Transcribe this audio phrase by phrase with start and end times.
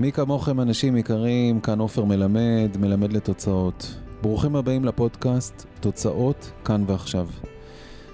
[0.00, 3.94] מי כמוכם אנשים יקרים, כאן עופר מלמד, מלמד לתוצאות.
[4.22, 7.28] ברוכים הבאים לפודקאסט תוצאות כאן ועכשיו.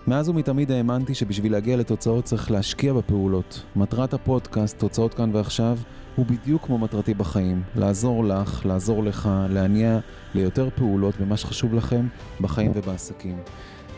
[0.07, 3.63] מאז ומתמיד האמנתי שבשביל להגיע לתוצאות צריך להשקיע בפעולות.
[3.77, 5.79] מטרת הפודקאסט, תוצאות כאן ועכשיו,
[6.17, 7.63] הוא בדיוק כמו מטרתי בחיים.
[7.77, 9.99] לעזור לך, לעזור לך, להניע
[10.35, 12.07] ליותר פעולות במה שחשוב לכם
[12.41, 13.37] בחיים ובעסקים.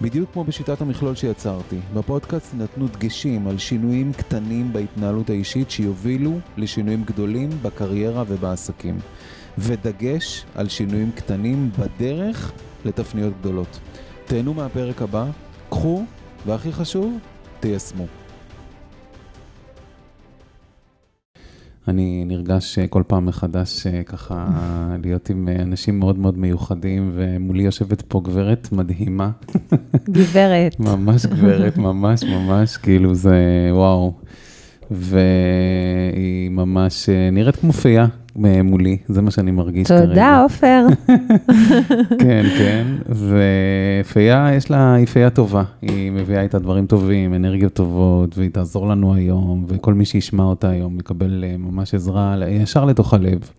[0.00, 7.04] בדיוק כמו בשיטת המכלול שיצרתי, בפודקאסט נתנו דגשים על שינויים קטנים בהתנהלות האישית שיובילו לשינויים
[7.04, 8.98] גדולים בקריירה ובעסקים.
[9.58, 12.52] ודגש על שינויים קטנים בדרך
[12.85, 13.79] לתפניות גדולות.
[14.26, 15.26] תהנו מהפרק הבא,
[15.71, 16.04] קחו,
[16.46, 17.18] והכי חשוב,
[17.60, 18.25] תיישמו.
[21.89, 24.46] אני נרגש כל פעם מחדש ככה
[25.03, 29.31] להיות עם אנשים מאוד מאוד מיוחדים, ומולי יושבת פה גברת מדהימה.
[30.11, 30.80] גברת.
[30.91, 34.12] ממש גברת, ממש ממש, כאילו זה וואו.
[34.91, 38.06] והיא ממש נראית כמו פייה
[38.39, 40.06] מולי, זה מה שאני מרגיש כרגע.
[40.06, 40.86] תודה, עופר.
[42.22, 48.38] כן, כן, ופייה, יש לה, היא פייה טובה, היא מביאה איתה דברים טובים, אנרגיות טובות,
[48.38, 53.50] והיא תעזור לנו היום, וכל מי שישמע אותה היום יקבל ממש עזרה ישר לתוך הלב.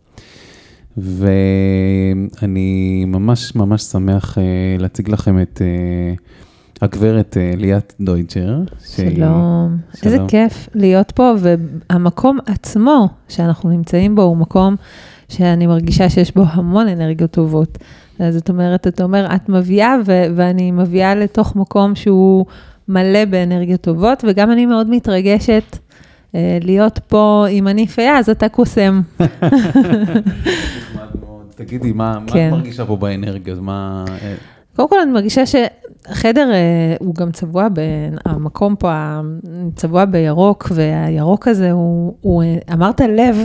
[0.97, 4.37] ואני ממש ממש שמח
[4.79, 5.61] להציג לכם את
[6.81, 8.59] הגברת ליאת דויטשר.
[8.85, 14.75] שלום, איזה כיף להיות פה, והמקום עצמו שאנחנו נמצאים בו הוא מקום
[15.29, 17.77] שאני מרגישה שיש בו המון אנרגיות טובות.
[18.29, 19.95] זאת אומרת, אתה אומר, את מביאה,
[20.35, 22.45] ואני מביאה לתוך מקום שהוא
[22.87, 25.77] מלא באנרגיות טובות, וגם אני מאוד מתרגשת
[26.61, 29.01] להיות פה, אם אני פייה, אז אתה קוסם.
[31.55, 33.59] תגידי, מה את מרגישה פה באנרגיות?
[34.75, 35.45] קודם כל, אני מרגישה
[36.09, 36.51] שחדר
[36.99, 37.67] הוא גם צבוע,
[38.25, 39.19] המקום פה
[39.75, 43.37] צבוע בירוק, והירוק הזה הוא, אמרת לב,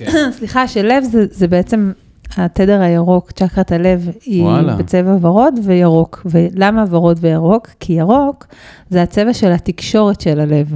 [0.38, 1.92] סליחה, שלב זה בעצם
[2.36, 4.46] התדר הירוק, צ'קרת הלב, היא
[4.78, 6.26] בצבע ורוד וירוק.
[6.26, 7.68] ולמה ורוד וירוק?
[7.80, 8.46] כי ירוק
[8.90, 10.74] זה הצבע של התקשורת של הלב.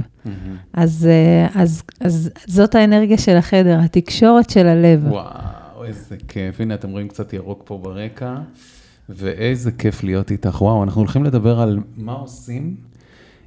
[0.73, 1.09] אז
[2.47, 5.07] זאת האנרגיה של החדר, התקשורת של הלב.
[5.07, 6.61] וואו, איזה כיף.
[6.61, 8.35] הנה, אתם רואים קצת ירוק פה ברקע.
[9.09, 10.61] ואיזה כיף להיות איתך.
[10.61, 12.75] וואו, אנחנו הולכים לדבר על מה עושים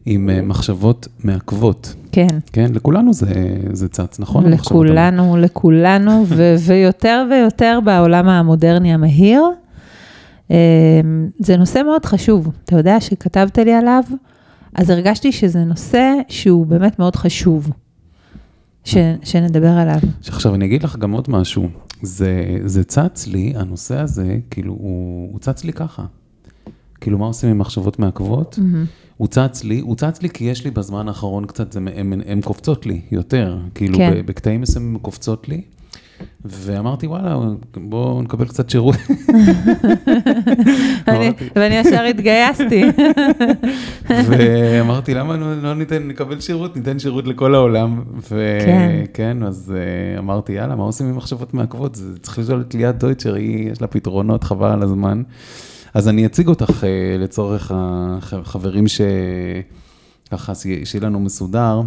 [0.07, 1.95] עם מחשבות מעכבות.
[2.13, 2.27] כן.
[2.53, 4.47] כן, לכולנו זה, זה צץ, נכון?
[4.47, 6.25] לכולנו, לכולנו,
[6.67, 9.43] ויותר ויותר בעולם המודרני המהיר.
[11.39, 12.51] זה נושא מאוד חשוב.
[12.65, 14.03] אתה יודע שכתבת לי עליו,
[14.75, 17.71] אז הרגשתי שזה נושא שהוא באמת מאוד חשוב,
[18.85, 19.99] ש, שנדבר עליו.
[20.29, 21.69] עכשיו, אני אגיד לך גם עוד משהו.
[22.03, 26.07] זה, זה צץ לי, הנושא הזה, כאילו, הוא, הוא צץ לי ככה.
[27.01, 28.55] כאילו, מה עושים עם מחשבות מעכבות?
[28.59, 29.07] Mm-hmm.
[29.17, 31.77] הוא צץ לי, הוא צץ לי כי יש לי בזמן האחרון קצת,
[32.27, 34.23] הן קופצות לי יותר, כאילו, כן.
[34.27, 35.63] בקטעים מסוימים קופצות לי.
[36.45, 37.37] ואמרתי, וואלה,
[37.77, 38.97] בואו נקבל קצת שירות.
[41.57, 42.85] ואני ישר התגייסתי.
[44.29, 48.03] ואמרתי, למה לא ניתן, נקבל שירות, ניתן שירות לכל העולם.
[48.31, 49.75] וכן, אז
[50.19, 51.99] אמרתי, יאללה, מה עושים עם מחשבות מעכבות?
[52.23, 55.23] צריך לשאול את ליאת דויטשר, היא, יש לה פתרונות, חבל על הזמן.
[55.95, 56.87] אז אני אציג אותך
[57.19, 61.83] לצורך החברים שככה, שיהיה לנו מסודר.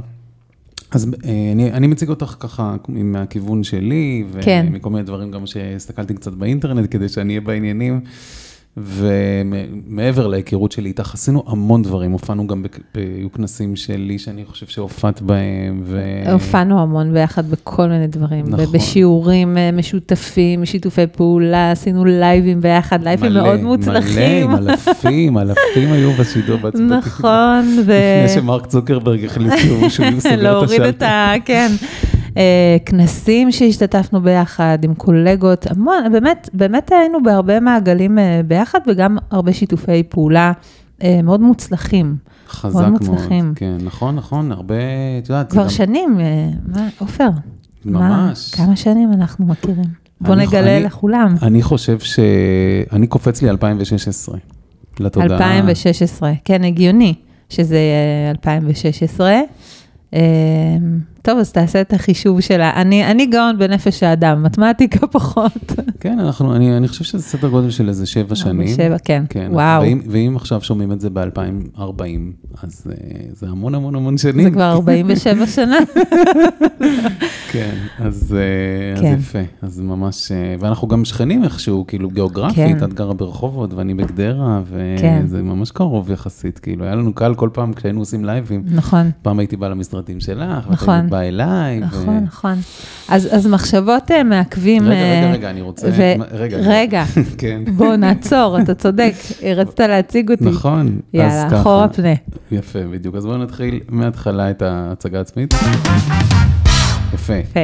[0.91, 1.07] אז
[1.53, 4.65] אני, אני מציג אותך ככה מהכיוון שלי, כן.
[4.69, 8.01] ומכל מיני דברים גם שהסתכלתי קצת באינטרנט כדי שאני אהיה בעניינים.
[8.83, 12.63] ומעבר להיכרות שלי איתך, עשינו המון דברים, הופענו גם,
[12.93, 15.81] היו כנסים שלי שאני חושב שהופעת בהם.
[15.83, 16.01] ו...
[16.31, 18.65] הופענו המון ביחד בכל מיני דברים, נכון.
[18.71, 24.51] בשיעורים משותפים, שיתופי פעולה, עשינו לייבים ביחד, לייבים מלא, מאוד מוצלחים.
[24.51, 26.59] מלא, אלפים, אלפים היו בשידור.
[26.97, 27.75] נכון.
[27.77, 30.35] לפני שמרק צוקרברג החליט שהוא סוגר את השלטר.
[30.43, 31.33] להוריד את ה...
[31.45, 31.71] כן.
[32.85, 38.17] כנסים שהשתתפנו ביחד עם קולגות, המון, באמת, באמת היינו בהרבה מעגלים
[38.47, 40.51] ביחד וגם הרבה שיתופי פעולה
[41.23, 42.15] מאוד מוצלחים.
[42.49, 43.53] חזק מאוד, מוצלחים.
[43.55, 44.75] כן, נכון, נכון, הרבה,
[45.23, 45.51] את יודעת.
[45.51, 45.69] כבר גם...
[45.69, 46.19] שנים,
[46.67, 47.29] מה, עופר?
[47.85, 48.53] ממש.
[48.59, 50.09] מה, כמה שנים אנחנו מכירים?
[50.21, 51.35] בוא נגלה אני, לכולם.
[51.41, 52.19] אני חושב ש...
[52.91, 54.37] אני קופץ לי 2016,
[54.99, 55.37] לתודעה.
[55.37, 57.13] 2016, כן, הגיוני
[57.49, 57.79] שזה
[58.29, 59.39] 2016.
[61.21, 62.71] טוב, אז תעשה את החישוב שלה.
[62.75, 65.73] אני, אני גאון בנפש האדם, מתמטיקה פחות.
[65.99, 68.67] כן, אנחנו, אני, אני חושב שזה סדר גודל של איזה שבע שנים.
[68.67, 69.81] שבע, כן, כן וואו.
[69.81, 71.81] ואם, ואם עכשיו שומעים את זה ב-2040,
[72.63, 72.93] אז uh,
[73.33, 74.43] זה המון המון המון שנים.
[74.43, 75.77] זה כבר 47 שנה.
[77.51, 78.35] כן, אז,
[78.95, 79.13] uh, כן.
[79.13, 82.83] אז יפה, אז ממש, ואנחנו גם שכנים איכשהו, כאילו גיאוגרפית, כן.
[82.83, 85.25] את גרה ברחובות ואני בגדרה, וזה כן.
[85.41, 88.63] ממש קרוב יחסית, כאילו, היה לנו קל כל פעם כשהיינו עושים לייבים.
[88.65, 89.11] נכון.
[89.21, 91.08] פעם הייתי באה למשרדים שלך, נכון.
[91.09, 91.79] בא אליי.
[91.79, 92.21] נכון, ו...
[92.21, 92.57] נכון.
[93.09, 94.83] אז, אז מחשבות uh, מעכבים...
[94.83, 95.87] רגע, רגע, אה, רגע, אני רוצה...
[95.97, 96.01] ו...
[96.31, 97.03] רגע, רגע.
[97.37, 97.61] כן.
[97.75, 99.13] בוא נעצור, אתה צודק,
[99.55, 100.45] רצית להציג אותי.
[100.45, 101.61] נכון, יאללה, אז ככה.
[101.61, 102.13] אחורה פנה.
[102.51, 103.15] יפה, בדיוק.
[103.15, 105.53] אז בואו נתחיל מההתחלה את ההצגה העצמית.
[107.13, 107.33] יפה.
[107.33, 107.59] יפה.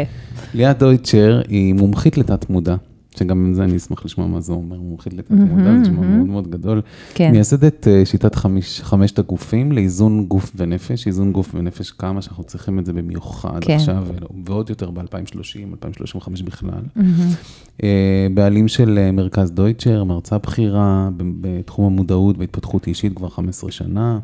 [0.53, 2.75] ליאת דויטשר היא מומחית לתת מודע.
[3.17, 6.27] שגם עם זה אני אשמח לשמוע מה זה אומר, מומחית לתת מודע, זה נשמע מאוד
[6.27, 6.81] מאוד גדול.
[7.13, 7.31] כן.
[7.31, 12.79] מייסדת אה, שיטת חמש, חמשת הגופים לאיזון גוף ונפש, איזון גוף ונפש כמה שאנחנו צריכים
[12.79, 13.75] את זה במיוחד כן.
[13.75, 14.07] עכשיו,
[14.45, 16.81] ועוד יותר ב-2030, 2035 בכלל.
[17.83, 24.19] אה, בעלים של אה, מרכז דויטשר, מרצה בכירה בתחום המודעות והתפתחות אישית כבר 15 שנה.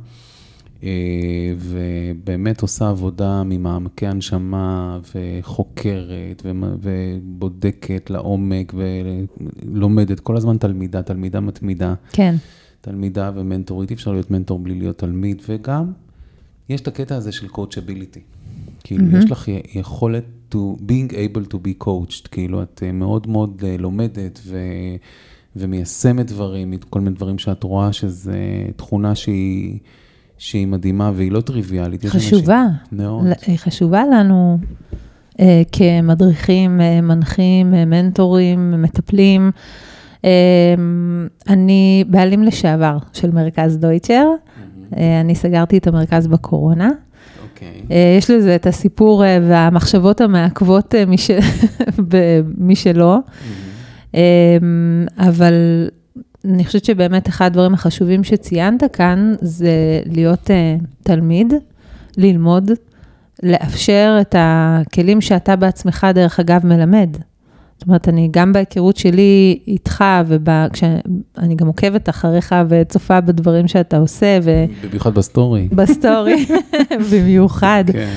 [0.83, 11.93] אה, ובאמת עושה עבודה ממעמקי הנשמה וחוקרת ובודקת לעומק ולומדת, כל הזמן תלמידה, תלמידה מתמידה.
[12.11, 12.35] כן.
[12.81, 15.91] תלמידה ומנטורית, אי אפשר להיות מנטור בלי להיות תלמיד, וגם
[16.69, 18.19] יש את הקטע הזה של coachability.
[18.83, 19.17] כאילו, mm-hmm.
[19.17, 23.77] יש לך יכולת to, being able to be coached, כאילו, את אה, מאוד מאוד אה,
[23.77, 24.57] לומדת ו...
[25.55, 29.79] ומיישמת דברים, כל מיני דברים שאת רואה שזה תכונה שהיא...
[30.41, 32.05] שהיא מדהימה והיא לא טריוויאלית.
[32.05, 32.65] חשובה.
[32.91, 33.25] מאוד.
[33.47, 34.57] היא חשובה לנו
[35.39, 39.51] אה, כמדריכים, אה, מנחים, אה, מנטורים, מטפלים.
[40.25, 40.29] אה,
[41.47, 44.25] אני בעלים לשעבר של מרכז דויטשר.
[44.25, 44.97] Mm-hmm.
[44.97, 46.89] אה, אני סגרתי את המרכז בקורונה.
[46.89, 47.43] Okay.
[47.43, 47.81] אוקיי.
[47.91, 51.03] אה, יש לזה את הסיפור אה, והמחשבות המעכבות אה,
[52.57, 53.17] מי שלא.
[53.17, 54.17] Mm-hmm.
[55.17, 55.53] אבל
[56.45, 61.53] אני חושבת שבאמת אחד הדברים החשובים שציינת כאן, זה להיות uh, תלמיד,
[62.17, 62.71] ללמוד,
[63.43, 67.17] לאפשר את הכלים שאתה בעצמך, דרך אגב, מלמד.
[67.77, 74.39] זאת אומרת, אני גם בהיכרות שלי איתך, וכשאני גם עוקבת אחריך וצופה בדברים שאתה עושה,
[74.43, 74.65] ו...
[74.89, 75.67] במיוחד בסטורי.
[75.71, 76.45] בסטורי,
[77.11, 77.83] במיוחד.
[77.93, 78.13] כן.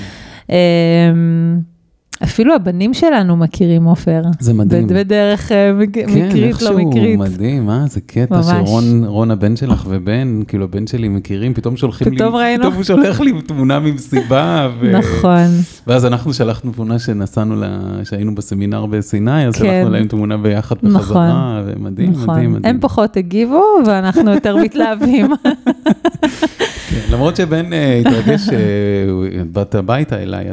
[0.50, 1.73] אמ,
[2.22, 4.22] אפילו הבנים שלנו מכירים עופר.
[4.40, 4.86] זה מדהים.
[4.86, 7.18] בדרך אה, כן, מקרית, לא מקרית.
[7.18, 7.84] כן, מדהים, אה?
[7.88, 12.62] זה קטע שרון הבן שלך ובן, כאילו הבן שלי מכירים, פתאום שולחים לי, פתאום ראינו.
[12.62, 14.70] פתאום הוא שולח לי תמונה ממסיבה.
[14.80, 14.92] ו...
[14.92, 15.46] נכון.
[15.86, 19.58] ואז אנחנו שלחנו תמונה שנסענו, לה, שהיינו בסמינר בסיני, אז כן.
[19.58, 21.74] שלחנו להם תמונה ביחד בחזרה, נכון.
[21.76, 22.34] ומדהים, נכון.
[22.34, 22.74] מדהים, מדהים.
[22.74, 25.26] הם פחות הגיבו, ואנחנו יותר מתלהבים.
[26.90, 30.46] כן, למרות שבן אה, התרגש, אה, באת הביתה אליי.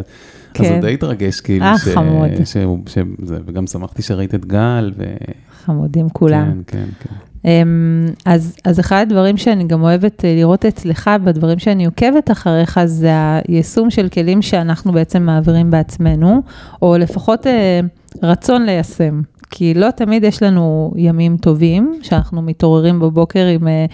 [0.54, 0.64] כן.
[0.64, 1.88] אז הוא די התרגש, כאילו, אה, ש...
[1.88, 2.30] חמוד.
[2.46, 2.54] ש...
[2.54, 2.58] ש...
[2.94, 2.98] ש...
[3.46, 4.92] וגם שמחתי שראית את גל.
[4.98, 5.04] ו...
[5.66, 6.62] חמודים כולם.
[6.68, 7.16] כן, כן, כן.
[7.46, 12.86] אמ, אז, אז אחד הדברים שאני גם אוהבת אה, לראות אצלך, בדברים שאני עוקבת אחריך,
[12.86, 13.12] זה
[13.48, 16.42] היישום של כלים שאנחנו בעצם מעבירים בעצמנו,
[16.82, 17.80] או לפחות אה,
[18.24, 19.22] רצון ליישם.
[19.52, 23.86] כי לא תמיד יש לנו ימים טובים, שאנחנו מתעוררים בבוקר עם אה,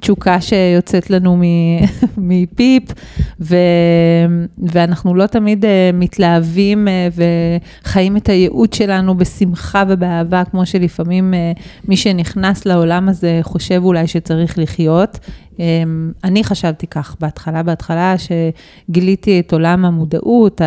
[0.00, 1.36] תשוקה שיוצאת לנו
[2.16, 2.82] מפיפ,
[3.40, 3.56] ו,
[4.58, 7.08] ואנחנו לא תמיד אה, מתלהבים אה,
[7.84, 11.34] וחיים את הייעוד שלנו בשמחה ובאהבה, כמו שלפעמים
[11.88, 15.18] מי שנכנס לעולם הזה חושב אולי שצריך לחיות.
[15.58, 20.60] אמ, אני חשבתי כך בהתחלה, בהתחלה שגיליתי את עולם המודעות,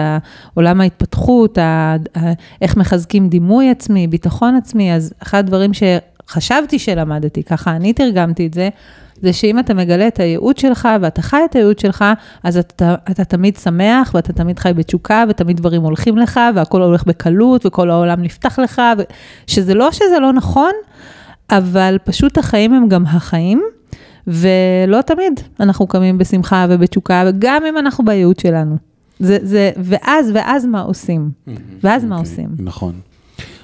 [0.53, 1.57] עולם ההתפתחות,
[2.61, 8.53] איך מחזקים דימוי עצמי, ביטחון עצמי, אז אחד הדברים שחשבתי שלמדתי, ככה אני תרגמתי את
[8.53, 8.69] זה,
[9.21, 12.05] זה שאם אתה מגלה את הייעוד שלך ואתה חי את הייעוד שלך,
[12.43, 17.03] אז אתה, אתה תמיד שמח ואתה תמיד חי בתשוקה ותמיד דברים הולכים לך והכל הולך
[17.03, 18.81] בקלות וכל העולם נפתח לך,
[19.47, 20.71] שזה לא שזה לא נכון,
[21.49, 23.63] אבל פשוט החיים הם גם החיים.
[24.27, 28.77] ולא תמיד אנחנו קמים בשמחה ובתשוקה, וגם אם אנחנו בייעוד שלנו.
[29.19, 31.29] זה, זה, ואז, ואז מה עושים?
[31.83, 32.49] ואז okay, מה אוקיי, עושים?
[32.59, 32.93] נכון.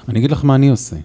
[0.09, 0.95] אני אגיד לך מה אני עושה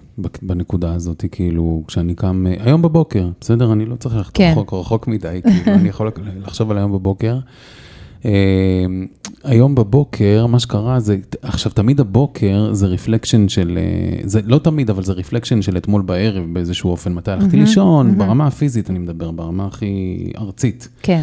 [0.41, 3.73] בנקודה הזאת, כאילו, כשאני קם, היום בבוקר, בסדר?
[3.73, 4.49] אני לא צריך ללכת כן.
[4.51, 6.11] רחוק, רחוק מדי, כאילו, אני יכול
[6.45, 7.37] לחשוב על היום בבוקר.
[9.47, 14.89] היום בבוקר, מה שקרה זה, עכשיו תמיד הבוקר זה reflection של, אה, זה לא תמיד,
[14.89, 19.31] אבל זה reflection של אתמול בערב באיזשהו אופן, מתי הלכתי לישון, ברמה הפיזית אני מדבר,
[19.31, 20.89] ברמה הכי ארצית.
[21.03, 21.21] כן.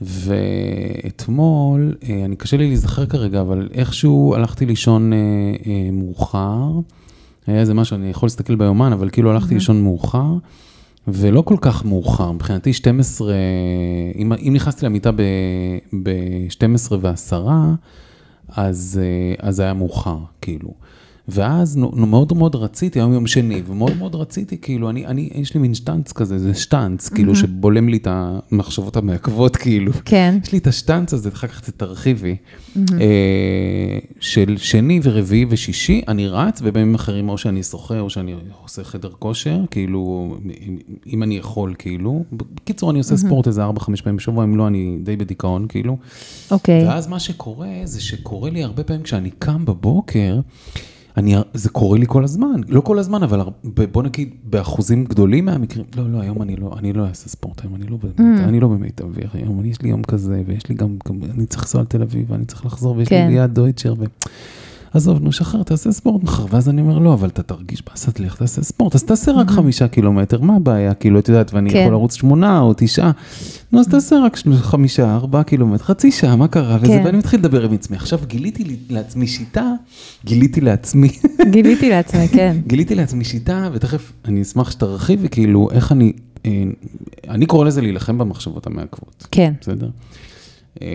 [0.00, 5.18] ואתמול, אה, אני קשה לי להיזכר כרגע, אבל איכשהו הלכתי לישון אה,
[5.92, 6.72] מאוחר,
[7.46, 10.34] היה איזה משהו, אני יכול להסתכל ביומן, אבל כאילו הלכתי לישון מאוחר.
[11.12, 13.34] ולא כל כך מאוחר, מבחינתי 12,
[14.16, 17.34] אם, אם נכנסתי למיטה ב-12 ו-10,
[18.48, 19.00] אז,
[19.38, 20.74] אז זה היה מאוחר, כאילו.
[21.28, 25.60] ואז מאוד מאוד רציתי, היום יום שני, ומאוד מאוד רציתי, כאילו, אני, אני, יש לי
[25.60, 27.14] מין שטאנץ כזה, זה mm-hmm.
[27.14, 29.92] כאילו, שבולם לי את המחשבות המעכבות, כאילו.
[30.04, 30.38] כן.
[30.42, 32.36] יש לי את השטאנץ הזה, אחר כך תרחיבי.
[32.36, 32.92] Mm-hmm.
[33.00, 38.84] אה, של שני ורביעי ושישי, אני רץ, ובימים אחרים או שאני שוחה או שאני עושה
[38.84, 40.34] חדר כושר, כאילו,
[40.66, 42.24] אם, אם אני יכול, כאילו.
[42.32, 43.70] בקיצור, אני עושה ספורט איזה 4-5
[44.02, 45.96] פעמים בשבוע, אם לא, אני די בדיכאון, כאילו.
[46.50, 46.86] אוקיי.
[46.86, 50.40] ואז מה שקורה, זה שקורה לי הרבה פעמים כשאני קם בבוקר,
[51.18, 53.40] אני, זה קורה לי כל הזמן, לא כל הזמן, אבל
[53.92, 57.74] בוא נגיד באחוזים גדולים מהמקרים, לא, לא, היום אני לא, אני לא אעשה ספורט, היום
[57.74, 61.20] אני לא באמת, אני לא במיטבי, היום יש לי יום כזה, ויש לי גם, גם
[61.34, 63.26] אני צריך לנסוע לתל אביב, ואני צריך לחזור, ויש כן.
[63.28, 64.04] לי ליד דויטשר, ו...
[64.94, 68.36] עזוב, נו, שחרר, תעשה ספורט מחר, ואז אני אומר, לא, אבל אתה תרגיש באסה, תלך,
[68.36, 70.94] תעשה ספורט, אז תעשה רק חמישה קילומטר, מה הבעיה?
[70.94, 71.78] כאילו, את יודעת, ואני כן.
[71.78, 73.10] יכול לרוץ שמונה או תשעה,
[73.72, 76.78] נו, אז תעשה רק חמישה, ארבעה קילומטר, חצי שעה, מה קרה?
[76.80, 77.02] וזה, כן.
[77.04, 77.96] ואני מתחיל לדבר עם עצמי.
[77.96, 79.72] עכשיו, גיליתי לי- לעצמי שיטה,
[80.24, 81.08] גיליתי לעצמי,
[81.52, 82.56] גיליתי לעצמי, כן.
[82.66, 86.12] גיליתי לעצמי שיטה, ותכף אני אשמח שתרחיב, וכאילו, איך אני,
[86.46, 86.62] אה,
[87.28, 89.26] אני קורא לזה להילחם במחשבות המעכבות.
[89.30, 89.52] כן.
[89.60, 89.88] בסדר?
[90.82, 90.88] אה,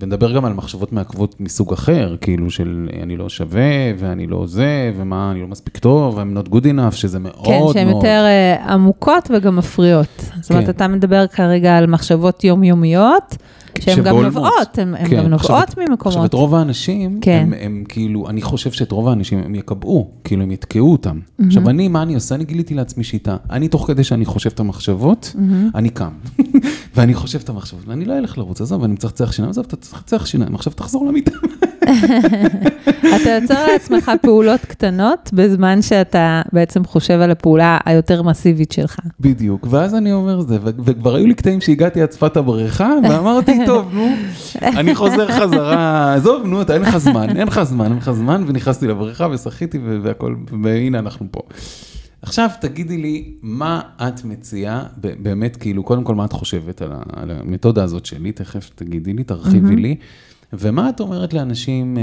[0.00, 4.92] ונדבר גם על מחשבות מעכבות מסוג אחר, כאילו של אני לא שווה, ואני לא זה,
[4.96, 7.74] ומה, אני לא מספיק טוב, I'm not good enough, שזה מאוד כן, מאוד...
[7.74, 10.25] שהן יותר אה, עמוקות וגם מפריעות.
[10.46, 10.70] זאת אומרת, כן.
[10.70, 13.36] אתה מדבר כרגע על מחשבות יומיומיות,
[13.80, 14.22] שהן גם.
[14.22, 16.06] נובעות, הן כן, גם נובעות ממקומות.
[16.06, 17.42] עכשיו, את רוב האנשים, כן.
[17.42, 21.18] הם, הם כאילו, אני חושב שאת רוב האנשים הם יקבעו, כאילו הם יתקעו אותם.
[21.46, 22.34] עכשיו, אני, מה אני עושה?
[22.34, 23.36] אני גיליתי לעצמי שיטה.
[23.50, 25.36] אני, תוך כדי שאני חושב את המחשבות,
[25.74, 26.12] אני קם.
[26.96, 30.26] ואני חושב את המחשבות, ואני לא אלך לרוץ, עזוב, אני מצחצח שיניים, עזוב, אתה תצחצח
[30.26, 31.32] שיניים, עכשיו תחזור למיטה.
[33.16, 38.98] אתה יוצר לעצמך פעולות קטנות בזמן שאתה בעצם חושב על הפעולה היותר מסיבית שלך.
[39.20, 43.94] בדיוק, ואז אני אומר זה, וכבר היו לי קטעים שהגעתי עד שפת הבריכה, ואמרתי, טוב,
[43.94, 44.08] נו,
[44.62, 48.44] אני חוזר חזרה, עזוב, נו, אתה אין לך זמן, אין לך זמן, אין לך זמן,
[48.46, 51.40] ונכנסתי לבריכה ושחיתי והכל, והנה אנחנו פה.
[52.22, 57.84] עכשיו תגידי לי, מה את מציעה, באמת, כאילו, קודם כל, מה את חושבת על, המתודה
[57.84, 59.96] הזאת שלי, תכף תגידי לי, תרחיבי לי.
[60.52, 62.02] ומה את אומרת לאנשים אה,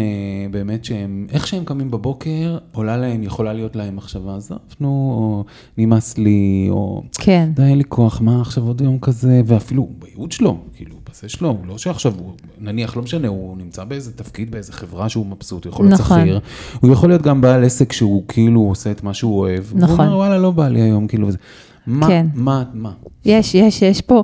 [0.52, 5.44] באמת שהם, איך שהם קמים בבוקר, עולה להם, יכולה להיות להם מחשבה, עזוב, נו, או
[5.78, 7.50] נמאס לי, או כן.
[7.56, 11.50] די, אין לי כוח, מה עכשיו עוד יום כזה, ואפילו בייעוד שלו, כאילו, בזה שלו,
[11.50, 15.66] הוא לא שעכשיו הוא, נניח, לא משנה, הוא נמצא באיזה תפקיד, באיזה חברה שהוא מבסוט,
[15.66, 16.22] הוא יכול להיות נכון.
[16.22, 16.40] שכיר,
[16.82, 19.80] הוא יכול להיות גם בעל עסק שהוא כאילו עושה את מה שהוא אוהב, נכון.
[19.80, 21.38] והוא אומר, וואלה, לא בא לי היום, כאילו, וזה.
[21.88, 22.25] מה, כן.
[22.34, 22.92] מה, מה?
[23.25, 24.24] יש, יש, יש פה,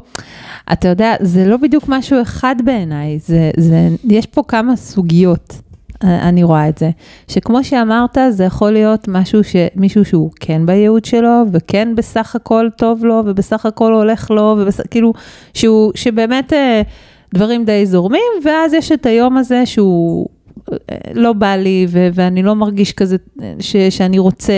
[0.74, 5.62] אתה יודע, זה לא בדיוק משהו אחד בעיניי, זה, זה, יש פה כמה סוגיות,
[6.04, 6.89] אה, אני רואה את זה.
[7.28, 12.68] שכמו שאמרת, זה יכול להיות משהו ש, מישהו שהוא כן בייעוד שלו, וכן בסך הכל
[12.78, 15.13] טוב לו, ובסך הכל הולך לו, ובס, כאילו,
[15.54, 16.82] שהוא, שבאמת אה,
[17.34, 20.28] דברים די זורמים, ואז יש את היום הזה שהוא...
[21.14, 23.18] לא בא לי, ו- ואני לא מרגיש כזה
[23.60, 24.54] ש- שאני רוצה,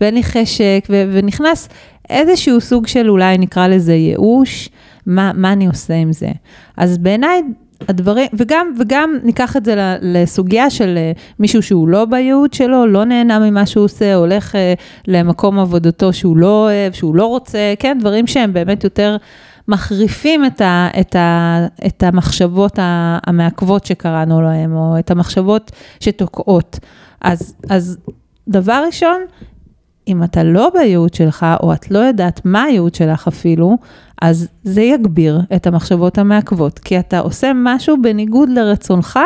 [0.00, 1.68] ואין לי חשק, ו- ונכנס
[2.10, 4.68] איזשהו סוג של אולי נקרא לזה ייאוש,
[5.06, 6.28] מה, מה אני עושה עם זה.
[6.76, 7.42] אז בעיניי
[7.88, 13.04] הדברים, וגם, וגם ניקח את זה לסוגיה של אה, מישהו שהוא לא בייעוד שלו, לא
[13.04, 14.74] נהנה ממה שהוא עושה, הולך אה,
[15.08, 19.16] למקום עבודתו שהוא לא אוהב, שהוא לא רוצה, כן, דברים שהם באמת יותר
[19.68, 22.78] מחריפים את, ה, את, ה, את המחשבות
[23.26, 26.78] המעכבות שקראנו להם, או את המחשבות שתוקעות.
[27.20, 27.98] אז, אז
[28.48, 29.20] דבר ראשון,
[30.08, 33.78] אם אתה לא בייעוד שלך, או את לא יודעת מה הייעוד שלך אפילו,
[34.22, 39.18] אז זה יגביר את המחשבות המעכבות, כי אתה עושה משהו בניגוד לרצונך,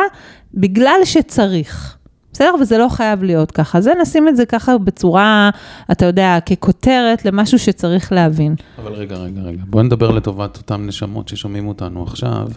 [0.53, 1.97] בגלל שצריך.
[2.33, 2.55] בסדר?
[2.61, 3.81] וזה לא חייב להיות ככה.
[3.81, 5.49] זה נשים את זה ככה בצורה,
[5.91, 8.55] אתה יודע, ככותרת למשהו שצריך להבין.
[8.77, 12.47] אבל רגע, רגע, רגע, בואי נדבר לטובת אותם נשמות ששומעים אותנו עכשיו,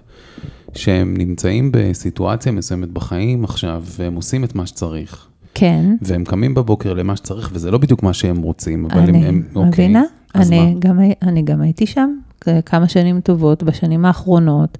[0.75, 5.27] שהם נמצאים בסיטואציה מסוימת בחיים עכשיו, והם עושים את מה שצריך.
[5.55, 5.97] כן.
[6.03, 9.09] והם קמים בבוקר למה שצריך, וזה לא בדיוק מה שהם רוצים, אבל הם...
[9.09, 10.03] אני הם אוקיי, מבינה,
[10.35, 10.79] אני מה?
[10.79, 12.11] גם, אני גם הייתי שם
[12.67, 14.79] כמה שנים טובות, בשנים האחרונות.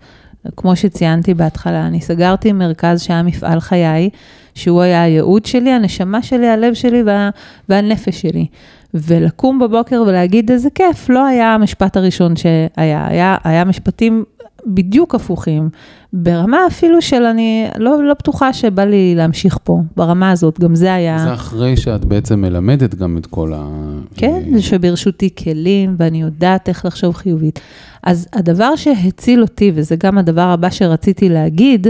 [0.57, 4.11] כמו שציינתי בהתחלה, אני סגרתי מרכז שהיה מפעל חיי,
[4.57, 7.31] שהוא היה הייעוד שלי, הנשמה שלי, הלב שלי וה,
[7.69, 8.47] והנפש שלי.
[8.95, 14.25] ולקום בבוקר ולהגיד איזה כיף, לא היה המשפט הראשון שהיה, היה, היה משפטים
[14.67, 15.69] בדיוק הפוכים,
[16.19, 20.95] ברמה אפילו של אני לא, לא בטוחה שבא לי להמשיך פה, ברמה הזאת, גם זה
[20.95, 21.19] היה...
[21.19, 23.69] זה אחרי שאת בעצם מלמדת גם את כל ה...
[24.17, 27.61] כן, זה שברשותי כלים ואני יודעת איך לחשוב חיובית.
[28.03, 31.87] אז הדבר שהציל אותי, וזה גם הדבר הבא שרציתי להגיד,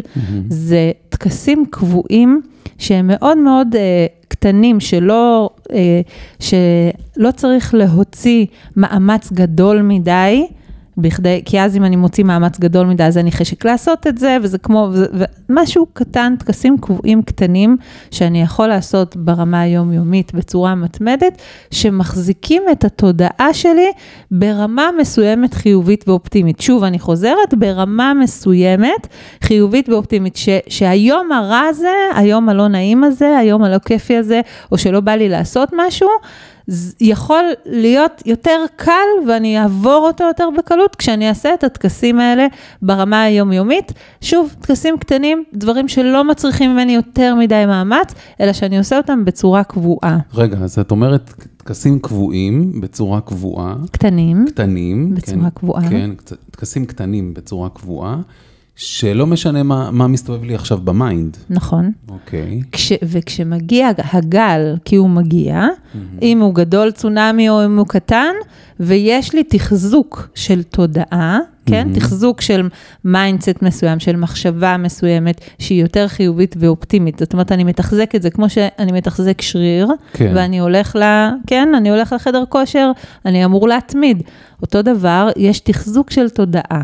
[0.48, 2.42] זה טקסים קבועים
[2.78, 6.00] שהם מאוד מאוד אה, קטנים, שלא, אה,
[6.40, 10.46] שלא צריך להוציא מאמץ גדול מדי.
[10.98, 14.18] בכדי, כי אז אם אני מוציא מאמץ גדול מדי, אז אין לי חשק לעשות את
[14.18, 15.06] זה, וזה כמו, וזה,
[15.48, 17.76] ומשהו קטן, טקסים קבועים קטנים,
[18.10, 23.92] שאני יכול לעשות ברמה היומיומית בצורה מתמדת, שמחזיקים את התודעה שלי
[24.30, 26.60] ברמה מסוימת חיובית ואופטימית.
[26.60, 29.06] שוב, אני חוזרת, ברמה מסוימת
[29.42, 34.40] חיובית ואופטימית, ש, שהיום הרע הזה, היום הלא נעים הזה, היום הלא כיפי הזה,
[34.72, 36.08] או שלא בא לי לעשות משהו,
[37.00, 38.92] יכול להיות יותר קל
[39.28, 42.46] ואני אעבור אותו יותר בקלות כשאני אעשה את הטקסים האלה
[42.82, 43.92] ברמה היומיומית.
[44.20, 49.64] שוב, טקסים קטנים, דברים שלא מצריכים ממני יותר מדי מאמץ, אלא שאני עושה אותם בצורה
[49.64, 50.18] קבועה.
[50.34, 53.76] רגע, אז את אומרת טקסים קבועים בצורה קבועה.
[53.90, 54.44] קטנים.
[54.48, 55.14] קטנים.
[55.14, 55.88] בצורה כן, קבועה.
[55.88, 56.10] כן,
[56.50, 58.16] טקסים קטנים בצורה קבועה.
[58.76, 61.36] שלא משנה מה, מה מסתובב לי עכשיו ב mind.
[61.50, 61.92] נכון.
[62.08, 62.60] אוקיי.
[62.72, 65.98] כש, וכשמגיע הגל, כי הוא מגיע, mm-hmm.
[66.22, 68.32] אם הוא גדול צונאמי או אם הוא קטן,
[68.80, 71.88] ויש לי תחזוק של תודעה, כן?
[71.90, 71.98] Mm-hmm.
[71.98, 72.68] תחזוק של
[73.04, 77.18] mindset מסוים, של מחשבה מסוימת, שהיא יותר חיובית ואופטימית.
[77.18, 80.32] זאת אומרת, אני מתחזק את זה כמו שאני מתחזק שריר, כן.
[80.34, 81.28] ואני הולך ל...
[81.46, 82.90] כן, אני הולך לחדר כושר,
[83.26, 84.22] אני אמור להתמיד.
[84.62, 86.82] אותו דבר, יש תחזוק של תודעה.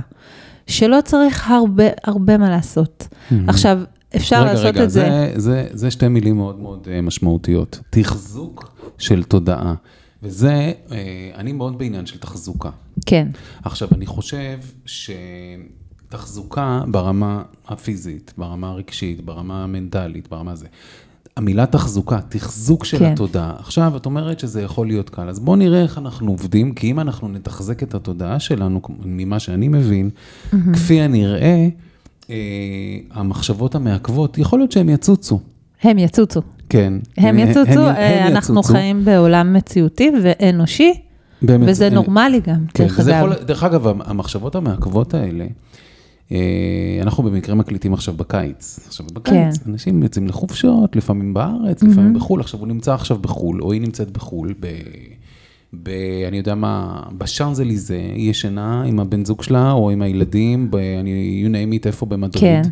[0.67, 3.09] שלא צריך הרבה, הרבה מה לעשות.
[3.09, 3.35] Mm-hmm.
[3.49, 3.79] עכשיו,
[4.17, 5.05] אפשר רגע, לעשות רגע, את זה.
[5.05, 7.81] רגע, רגע, זה, זה שתי מילים מאוד מאוד uh, משמעותיות.
[7.91, 9.75] תחזוק של תודעה.
[10.23, 10.93] וזה, uh,
[11.35, 12.71] אני מאוד בעניין של תחזוקה.
[13.07, 13.29] כן.
[13.65, 14.59] עכשיו, אני חושב
[16.09, 20.67] שתחזוקה ברמה הפיזית, ברמה הרגשית, ברמה המנטלית, ברמה זה,
[21.37, 23.13] המילה תחזוקה, תחזוק של כן.
[23.13, 23.53] התודעה.
[23.59, 27.01] עכשיו, את אומרת שזה יכול להיות קל, אז בואו נראה איך אנחנו עובדים, כי אם
[27.01, 30.57] אנחנו נתחזק את התודעה שלנו, ממה שאני מבין, mm-hmm.
[30.73, 31.69] כפי הנראה,
[32.31, 32.37] אה,
[33.11, 35.41] המחשבות המעכבות, יכול להיות שהן יצוצו.
[35.83, 36.41] הם יצוצו.
[36.69, 36.93] כן.
[37.17, 38.73] הם יצוצו, הם, הם, הם אנחנו יצוצו.
[38.73, 40.93] חיים בעולם מציאותי ואנושי,
[41.43, 43.09] באמת, וזה הם, נורמלי גם, כן, דרך אגב.
[43.09, 45.51] יכול, דרך אגב, המחשבות המעכבות האלה, אה,
[47.03, 48.79] אנחנו במקרה מקליטים עכשיו בקיץ.
[48.87, 49.71] עכשיו בקיץ, כן.
[49.71, 52.19] אנשים יוצאים לחופשות, לפעמים בארץ, לפעמים mm-hmm.
[52.19, 52.41] בחו"ל.
[52.41, 54.67] עכשיו הוא נמצא עכשיו בחו"ל, או היא נמצאת בחו"ל, ב...
[55.83, 55.91] ב...
[56.29, 60.77] אני יודע מה, בשאנזליזה, היא ישנה עם הבן זוג שלה, או עם הילדים, ב...
[60.77, 62.43] אני, you name it, איפה במדריד.
[62.43, 62.63] כן.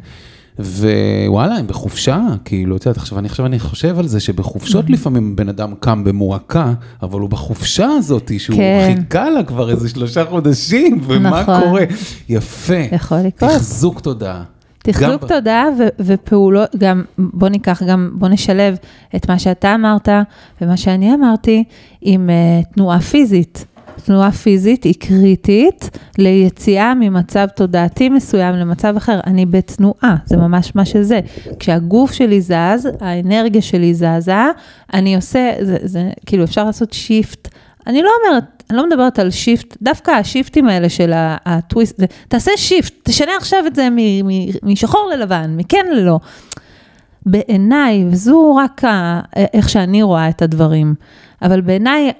[0.60, 4.90] ווואלה, הם בחופשה, כאילו, את יודעת, עכשיו אני עכשיו אני חושב על זה שבחופשות.
[4.90, 8.94] לפעמים בן אדם קם במועקה, אבל הוא בחופשה הזאת, שהוא כן.
[8.96, 11.60] חיכה לה כבר איזה שלושה חודשים, ומה נכון.
[11.60, 11.84] קורה?
[12.28, 12.74] יפה.
[12.92, 13.50] יכול לקרות.
[13.50, 14.42] תחזוק תודעה.
[14.82, 15.64] תחזוק תודעה
[16.00, 18.76] ופעולות, גם בוא ניקח, גם בוא נשלב
[19.16, 20.08] את מה שאתה אמרת
[20.60, 21.64] ומה שאני אמרתי
[22.00, 23.64] עם uh, תנועה פיזית.
[24.04, 29.20] תנועה פיזית היא קריטית ליציאה ממצב תודעתי מסוים למצב אחר.
[29.26, 31.20] אני בתנועה, זה ממש מה שזה.
[31.58, 34.34] כשהגוף שלי זז, האנרגיה שלי זזה,
[34.94, 37.48] אני עושה, זה, זה כאילו אפשר לעשות shift.
[37.86, 42.50] אני לא אומרת, אני לא מדברת על shift, דווקא השיפטים האלה של הטוויסט, זה, תעשה
[42.56, 43.88] shift, תשנה עכשיו את זה
[44.62, 46.18] משחור ללבן, מכן ללא.
[47.26, 50.94] בעיניי, וזו רק ה, איך שאני רואה את הדברים,
[51.42, 52.12] אבל בעיניי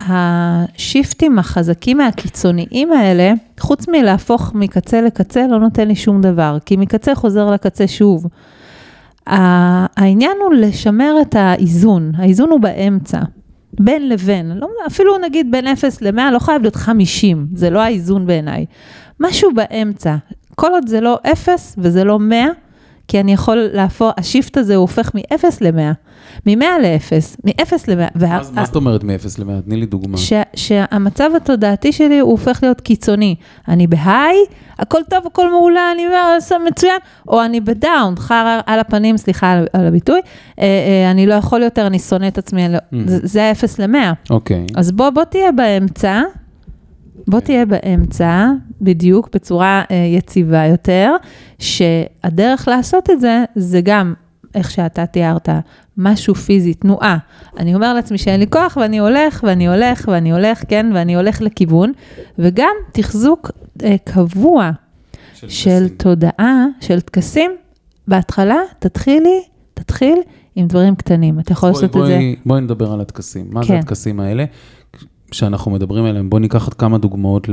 [0.00, 7.14] השיפטים החזקים מהקיצוניים האלה, חוץ מלהפוך מקצה לקצה, לא נותן לי שום דבר, כי מקצה
[7.14, 8.26] חוזר לקצה שוב.
[9.26, 13.18] העניין הוא לשמר את האיזון, האיזון הוא באמצע,
[13.80, 18.26] בין לבין, לא, אפילו נגיד בין 0 ל-100, לא חייב להיות 50, זה לא האיזון
[18.26, 18.66] בעיניי.
[19.20, 20.16] משהו באמצע,
[20.54, 22.46] כל עוד זה לא 0 וזה לא 100,
[23.08, 25.94] כי אני יכול להפוך, השיפט הזה הוא הופך מ-0 ל-100,
[26.46, 28.26] מ-100 ל-0, מ-0 ל-100.
[28.52, 29.62] מה זאת אומרת מ-0 ל-100?
[29.64, 30.18] תני לי דוגמה.
[30.56, 33.34] שהמצב התודעתי שלי הוא הופך להיות קיצוני.
[33.68, 34.36] אני בהיי,
[34.78, 36.02] הכל טוב, הכל מעולה, אני
[36.36, 40.20] עושה מצוין, או אני בדאון, חרא על הפנים, סליחה על הביטוי,
[40.60, 42.96] אה, אה, אני לא יכול יותר, אני שונא את עצמי, לא- mm.
[43.06, 44.30] זה ה-0 ל-100.
[44.30, 44.66] אוקיי.
[44.76, 46.22] אז בוא, בוא תהיה באמצע.
[47.26, 48.50] בוא תהיה באמצע,
[48.80, 51.12] בדיוק, בצורה אה, יציבה יותר,
[51.58, 54.14] שהדרך לעשות את זה, זה גם,
[54.54, 55.48] איך שאתה תיארת,
[55.96, 57.18] משהו פיזי, תנועה.
[57.58, 61.40] אני אומר לעצמי שאין לי כוח ואני הולך ואני הולך ואני הולך, כן, ואני הולך
[61.40, 61.92] לכיוון,
[62.38, 63.50] וגם תחזוק
[63.84, 64.70] אה, קבוע
[65.34, 67.50] של, של תודעה, של טקסים.
[68.08, 69.42] בהתחלה, תתחילי,
[69.74, 70.18] תתחיל
[70.56, 72.42] עם דברים קטנים, אתה יכול בואי, לעשות בואי, את זה.
[72.46, 73.46] בואי נדבר על הטקסים.
[73.50, 73.66] מה כן.
[73.66, 74.44] זה הטקסים האלה?
[75.32, 77.48] שאנחנו מדברים עליהם, בואו ניקח עוד כמה דוגמאות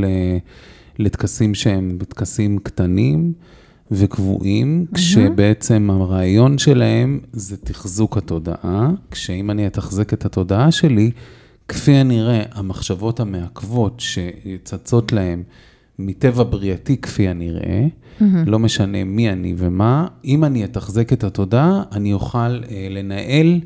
[0.99, 3.33] לטקסים שהם טקסים קטנים
[3.91, 4.95] וקבועים, mm-hmm.
[4.95, 11.11] כשבעצם הרעיון שלהם זה תחזוק התודעה, כשאם אני אתחזק את התודעה שלי,
[11.67, 15.43] כפי הנראה, המחשבות המעכבות שצצות להם
[15.99, 18.23] מטבע בריאתי כפי הנראה, mm-hmm.
[18.45, 23.59] לא משנה מי אני ומה, אם אני אתחזק את התודעה, אני אוכל אה, לנהל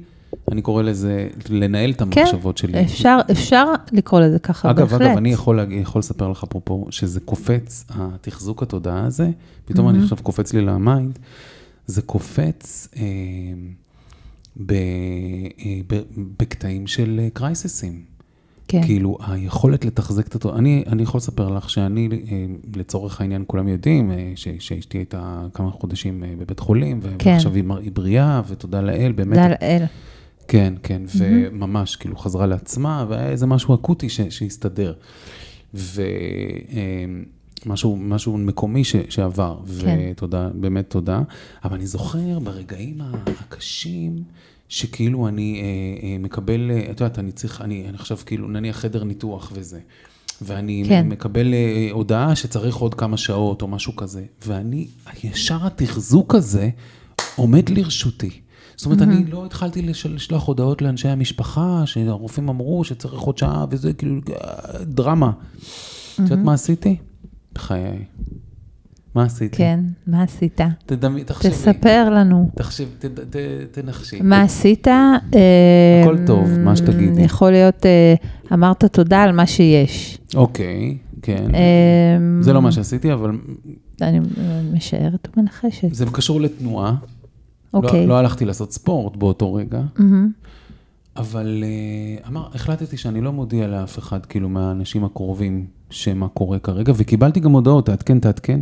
[0.51, 2.81] אני קורא לזה לנהל את כן, המחשבות שלי.
[2.81, 5.01] אפשר, אפשר לקרוא לזה ככה, אגב, בהחלט.
[5.01, 9.29] אגב, אני יכול, יכול לספר לך אפרופו, שזה קופץ, התחזוק התודעה הזה,
[9.65, 9.89] פתאום Mm-hmm.
[9.89, 11.19] אני עכשיו קופץ לי ל mind,
[11.85, 13.01] זה קופץ אה,
[14.65, 16.01] ב, אה, ב,
[16.39, 18.03] בקטעים של אה, crisisים.
[18.67, 23.43] כן, כאילו, היכולת לתחזק את התודעה, אני, אני יכול לספר לך שאני, אה, לצורך העניין,
[23.47, 27.29] כולם יודעים אה, ש, שאשתי הייתה כמה חודשים אה, בבית חולים, כן.
[27.31, 29.83] ועכשיו היא, מר- היא בריאה, ותודה לאל, באמת, תודה לאל.
[30.49, 34.93] כן, כן, וממש כאילו חזרה לעצמה, והיה איזה משהו אקוטי שהסתדר.
[37.65, 39.99] ומשהו משהו מקומי ש, שעבר, כן.
[40.11, 41.21] ותודה, באמת תודה.
[41.63, 43.01] אבל אני זוכר ברגעים
[43.39, 44.23] הקשים,
[44.69, 48.77] שכאילו אני אה, אה, מקבל, אה, את יודעת, אני צריך, אני, אני עכשיו כאילו, נניח
[48.79, 49.79] חדר ניתוח וזה.
[50.41, 51.09] ואני כן.
[51.09, 54.87] מקבל אה, הודעה שצריך עוד כמה שעות או משהו כזה, ואני,
[55.23, 56.69] ישר התחזוק הזה
[57.35, 58.39] עומד לרשותי.
[58.79, 63.65] זאת אומרת, אני לא התחלתי לש- לשלוח הודעות לאנשי המשפחה, שהרופאים אמרו שצריך עוד שעה
[63.69, 64.35] וזה, כאילו, אה,
[64.83, 65.31] דרמה.
[66.13, 66.95] את יודעת מה עשיתי?
[67.55, 68.03] בחיי.
[69.15, 69.57] מה עשיתי?
[69.57, 70.59] כן, מה עשית?
[70.85, 71.51] תדמי, תחשבי.
[71.51, 72.49] תספר לנו.
[72.55, 73.35] תחשב, ת- ת-
[73.71, 74.19] תנחשי.
[74.21, 74.87] מה עשית?
[74.87, 77.21] הכל טוב, מה שתגידי.
[77.21, 78.13] יכול להיות, אה,
[78.53, 80.17] אמרת תודה על מה שיש.
[80.35, 81.55] אוקיי, כן.
[81.55, 81.59] אה,
[82.41, 83.31] זה לא מה שעשיתי, אבל
[84.01, 84.19] אני
[84.73, 85.93] משערת ומנחשת.
[85.93, 86.95] זה קשור לתנועה.
[87.73, 88.01] אוקיי.
[88.01, 90.31] לא, לא הלכתי לעשות ספורט באותו רגע, מהמם.
[91.17, 91.63] אבל
[92.23, 97.39] uh, אמר, החלטתי שאני לא מודיע לאף אחד, כאילו, מהאנשים הקרובים, שמה קורה כרגע, וקיבלתי
[97.39, 98.59] גם הודעות, תעדכן, תעדכן.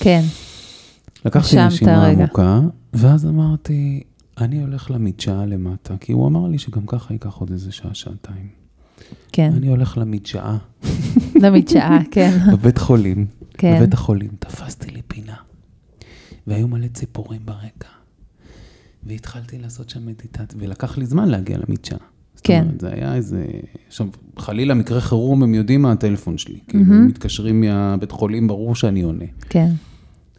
[0.00, 0.22] כן,
[1.24, 2.06] לקחתי נשימה.
[2.06, 2.60] עמוקה,
[2.92, 4.02] ואז אמרתי,
[4.38, 8.48] אני הולך למדשאה למטה, כי הוא אמר לי שגם ככה ייקח עוד איזה שעה, שעתיים.
[9.32, 9.52] כן.
[9.56, 10.56] אני הולך למדשאה,
[11.42, 12.38] למדשאה, כן.
[12.52, 13.26] בבית חולים,
[13.58, 13.76] כן.
[13.76, 15.36] בבית החולים, תפסתי לי פינה,
[16.46, 17.88] והיו מלא ציפורים ברקע,
[19.06, 21.98] והתחלתי לעשות שם מדיטציה, ולקח לי זמן להגיע למדשאה.
[22.34, 22.62] זאת כן.
[22.62, 23.46] אומרת, זה היה איזה...
[23.88, 24.06] עכשיו,
[24.38, 26.58] חלילה מקרה חירום, הם יודעים מה הטלפון שלי.
[26.68, 29.24] כאילו, הם מתקשרים מהבית חולים, ברור שאני עונה.
[29.48, 29.70] כן.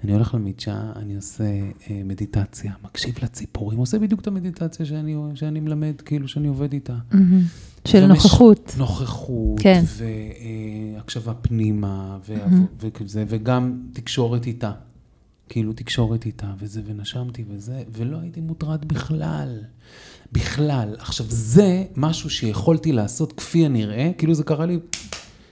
[0.04, 5.60] אני הולך למדשאה, אני עושה אה, מדיטציה, מקשיב לציפורים, עושה בדיוק את המדיטציה שאני, שאני
[5.60, 6.96] מלמד, כאילו שאני עובד איתה.
[7.12, 7.42] מהמם.
[7.88, 8.76] של ומש- נוכחות.
[8.78, 9.84] נוכחות, כן.
[10.96, 12.34] והקשבה פנימה, ו-
[12.82, 14.72] וכזה, וגם תקשורת איתה.
[15.50, 19.60] כאילו תקשורת איתה, וזה, ונשמתי וזה, ולא הייתי מוטרד בכלל.
[20.32, 20.96] בכלל.
[21.00, 24.80] עכשיו, זה משהו שיכולתי לעשות כפי הנראה, כאילו זה קרה לי,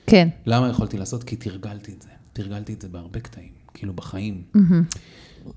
[0.08, 0.27] כן.
[0.45, 1.23] למה יכולתי לעשות?
[1.23, 2.10] כי תרגלתי את זה.
[2.34, 4.41] תרגלתי את זה בהרבה קטעים, כאילו בחיים.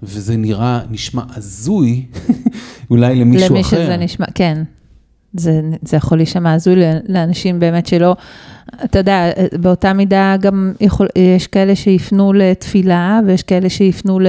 [0.03, 2.07] וזה נראה, נשמע הזוי,
[2.91, 3.85] אולי למישהו למי אחר.
[3.85, 4.63] שזה נשמע, כן.
[5.35, 6.77] זה, זה יכול להישמע הזוי
[7.09, 8.17] לאנשים באמת שלא,
[8.85, 14.27] אתה יודע, באותה מידה גם יכול, יש כאלה שיפנו לתפילה, ויש כאלה שיפנו ל,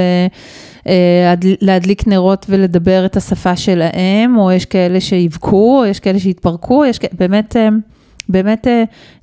[0.87, 6.85] אה, להדליק נרות ולדבר את השפה שלהם, או יש כאלה שיבכו, או יש כאלה שיתפרקו,
[6.85, 7.69] יש כאלה, באמת, אה,
[8.29, 8.67] באמת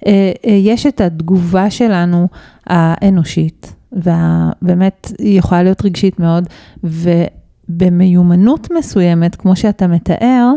[0.07, 2.29] אה, יש את התגובה שלנו
[2.67, 6.49] האנושית, ובאמת היא יכולה להיות רגשית מאוד,
[6.85, 10.53] ובמיומנות מסוימת, כמו שאתה מתאר,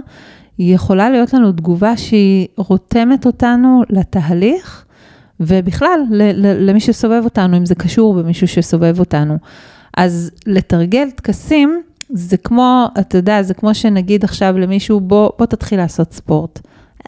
[0.60, 4.86] יכולה להיות לנו תגובה שהיא רותמת אותנו לתהליך,
[5.40, 6.00] ובכלל,
[6.60, 9.38] למי שסובב אותנו, אם זה קשור במישהו שסובב אותנו.
[9.98, 15.80] אז לתרגל טקסים, זה כמו, אתה יודע, זה כמו שנגיד עכשיו למישהו, בוא, בוא תתחיל
[15.80, 16.60] לעשות ספורט.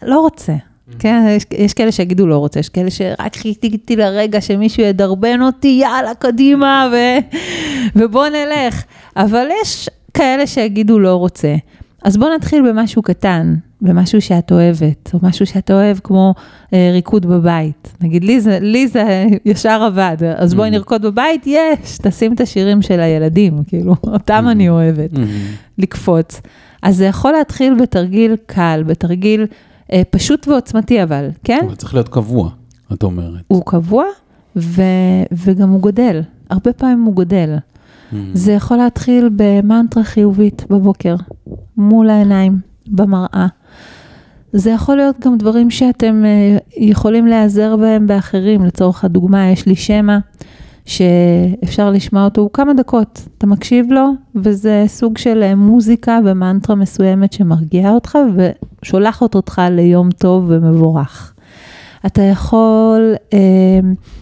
[0.02, 0.54] לא רוצה.
[0.98, 5.78] כן, יש, יש כאלה שיגידו לא רוצה, יש כאלה שרק חיכיתי לרגע שמישהו ידרבן אותי,
[5.82, 6.96] יאללה, קדימה, ו,
[7.96, 8.82] ובוא נלך.
[9.16, 11.54] אבל יש כאלה שיגידו לא רוצה.
[12.04, 16.34] אז בוא נתחיל במשהו קטן, במשהו שאת אוהבת, או משהו שאת אוהב כמו
[16.72, 17.92] אה, ריקוד בבית.
[18.00, 20.72] נגיד, לי זה, לי זה ישר עבד, אז בואי Mhm.
[20.72, 25.12] נרקוד בבית, יש, תשים את השירים של הילדים, כאילו, אותם אני אוהבת.
[25.12, 25.28] מהמם.
[25.78, 26.40] לקפוץ.
[26.82, 29.46] אז זה יכול להתחיל בתרגיל קל, בתרגיל
[29.92, 31.60] אה, פשוט ועוצמתי אבל, כן?
[31.66, 32.50] אבל צריך להיות קבוע,
[32.92, 33.40] את אומרת.
[33.48, 34.04] הוא קבוע
[34.56, 34.82] ו,
[35.32, 37.56] וגם הוא גודל, הרבה פעמים הוא גודל.
[38.12, 38.30] מהמם.
[38.34, 41.16] זה יכול להתחיל במנטרה חיובית בבוקר,
[41.76, 43.46] מול העיניים, במראה.
[44.52, 48.64] זה יכול להיות גם דברים שאתם אה, יכולים להיעזר בהם באחרים.
[48.64, 50.18] לצורך הדוגמה, יש לי שמע
[50.84, 53.28] שאפשר לשמוע אותו, כמה דקות.
[53.38, 58.18] אתה מקשיב לו, וזה סוג של אה, מוזיקה ומנטרה מסוימת שמרגיעה אותך
[58.82, 61.34] ושולחת אותך ליום טוב ומבורך.
[62.06, 63.38] אתה יכול אה,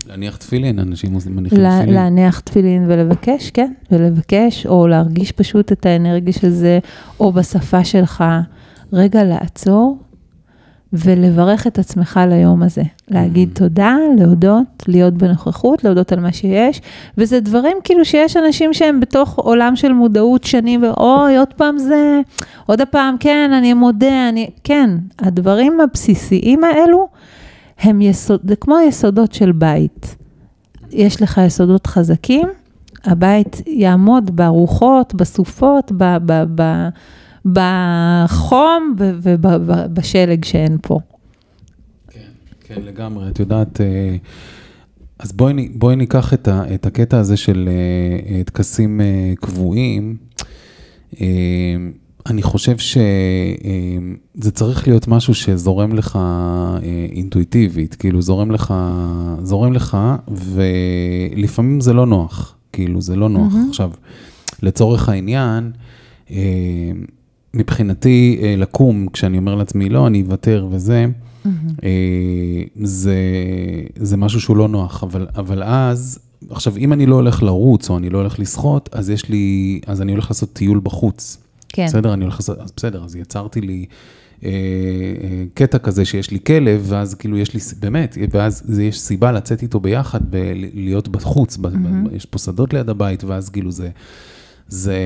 [0.09, 1.95] להניח תפילין, אנשים מניחים לה- תפילין.
[1.95, 6.79] להניח תפילין ולבקש, כן, ולבקש, או להרגיש פשוט את האנרגיה של זה,
[7.21, 8.25] או בשפה שלך.
[8.93, 9.99] רגע לעצור
[10.93, 12.83] ולברך את עצמך ליום הזה.
[13.11, 16.81] להגיד תודה, להודות, להיות בנוכחות, להודות על מה שיש,
[17.19, 22.21] וזה דברים כאילו שיש אנשים שהם בתוך עולם של מודעות שנים, ואוי, עוד פעם זה,
[22.67, 27.09] עוד פעם, כן, אני מודה, אני, כן, הדברים הבסיסיים האלו,
[27.79, 30.17] הם יסוד, זה כמו יסודות של בית.
[30.91, 32.49] יש לך יסודות חזקים,
[33.05, 36.89] הבית יעמוד ברוחות, בסופות, ב, ב, ב,
[37.45, 41.01] בחום ובשלג שאין פה.
[42.11, 42.21] כן,
[42.61, 43.29] כן, לגמרי.
[43.29, 44.17] את יודעת, אה,
[45.19, 49.01] אז בואי, בואי ניקח את, ה, את הקטע הזה של אה, אה, טקסים
[49.41, 50.17] קבועים.
[52.27, 56.19] אני חושב שזה צריך להיות משהו שזורם לך
[57.13, 58.75] אינטואיטיבית, כאילו זורם לך,
[59.43, 63.53] זורם לך, ולפעמים זה לא נוח, כאילו זה לא נוח.
[63.53, 63.69] Mm-hmm.
[63.69, 63.91] עכשיו,
[64.63, 65.73] לצורך העניין,
[67.55, 71.07] מבחינתי, אה, לקום, כשאני אומר לעצמי, לא, אני אוותר וזה,
[71.45, 71.49] mm-hmm.
[72.83, 73.17] זה,
[73.97, 76.19] זה משהו שהוא לא נוח, אבל, אבל אז,
[76.51, 80.03] עכשיו, אם אני לא הולך לרוץ או אני לא הולך לשחות, אז יש לי, אז
[80.03, 81.39] אני הולך לעשות טיול בחוץ.
[81.69, 81.87] כן.
[81.87, 82.15] בסדר?
[82.15, 83.87] אני הולך לעשות, אז בסדר, אז יצרתי לי
[84.45, 89.01] אה, אה, קטע כזה שיש לי כלב, ואז כאילו יש לי, באמת, ואז זה, יש
[89.01, 90.21] סיבה לצאת איתו ביחד,
[90.75, 91.61] להיות בחוץ, mm-hmm.
[91.61, 93.91] ב, יש פה שדות ליד הבית, ואז כאילו זה...
[94.69, 94.97] זה,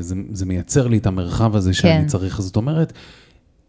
[0.00, 2.06] זה, זה מייצר לי את המרחב הזה שאני כן.
[2.06, 2.40] צריך.
[2.40, 2.92] זאת אומרת,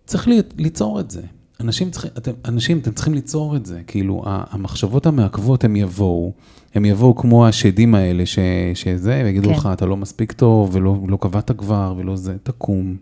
[0.05, 1.21] צריך לי, ליצור את זה.
[1.59, 3.81] אנשים צריכים, אתם, אנשים, אתם צריכים ליצור את זה.
[3.87, 6.33] כאילו, המחשבות המעכבות, הם יבואו,
[6.75, 8.39] הם יבואו כמו השדים האלה, ש,
[8.73, 9.55] שזה, ויגידו כן.
[9.55, 12.95] לך, אתה לא מספיק טוב, ולא לא קבעת כבר, ולא זה, תקום,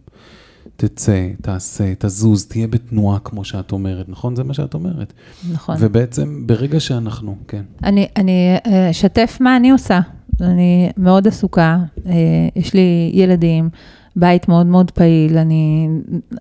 [0.75, 4.35] תצא, תעשה, תזוז, תהיה בתנועה, כמו שאת אומרת, נכון?
[4.35, 5.13] זה מה שאת אומרת.
[5.51, 5.75] נכון.
[5.79, 7.61] ובעצם, ברגע שאנחנו, כן.
[7.83, 8.55] אני, אני
[8.91, 9.99] אשתף מה אני עושה.
[10.41, 12.13] אני מאוד עסוקה, אה,
[12.55, 13.69] יש לי ילדים,
[14.15, 15.87] בית מאוד מאוד פעיל, אני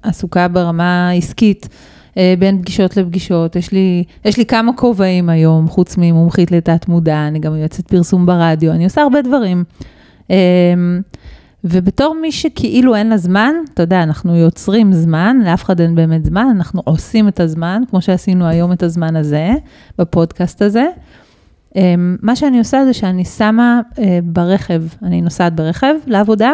[0.03, 1.69] עסוקה ברמה עסקית.
[2.17, 7.29] אה, בין פגישות לפגישות, יש לי, יש לי כמה כובעים היום, חוץ ממומחית לתת מודע,
[7.29, 9.65] אני גם יועצת פרסום ברדיו, אני עושה הרבה דברים.
[10.31, 10.37] אה,
[11.65, 16.25] ובתור מי שכאילו אין לה זמן, אתה יודע, אנחנו יוצרים זמן, לאף אחד אין באמת
[16.25, 19.51] זמן, אנחנו עושים את הזמן, כמו שעשינו היום את הזמן הזה,
[19.99, 20.87] בפודקאסט הזה.
[21.77, 26.53] אמ, מה שאני עושה זה שאני שמה אה, ברכב, אני נוסעת ברכב לעבודה,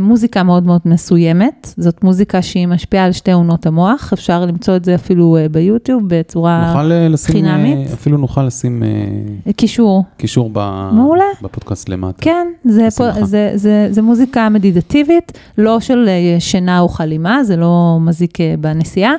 [0.00, 4.84] מוזיקה מאוד מאוד מסוימת, זאת מוזיקה שהיא משפיעה על שתי עונות המוח, אפשר למצוא את
[4.84, 7.92] זה אפילו אה, ביוטיוב בצורה נוכל לשים, חינמית.
[7.92, 8.82] אפילו נוכל לשים
[9.56, 11.24] קישור, קישור ב, מעולה.
[11.42, 12.22] בפודקאסט למטה.
[12.22, 17.56] כן, זה, פה, זה, זה, זה, זה מוזיקה מדידטיבית, לא של שינה או חלימה, זה
[17.56, 19.12] לא מזיק בנסיעה.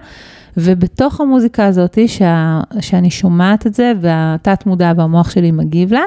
[0.58, 6.04] ובתוך המוזיקה הזאת, שה, שאני שומעת את זה, והתת מודע והמוח שלי מגיב לה,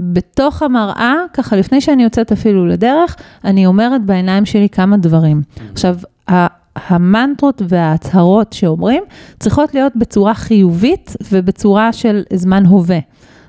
[0.00, 5.42] בתוך המראה, ככה לפני שאני יוצאת אפילו לדרך, אני אומרת בעיניים שלי כמה דברים.
[5.72, 5.96] עכשיו,
[6.76, 9.02] המנטרות וההצהרות שאומרים
[9.40, 12.98] צריכות להיות בצורה חיובית ובצורה של זמן הווה.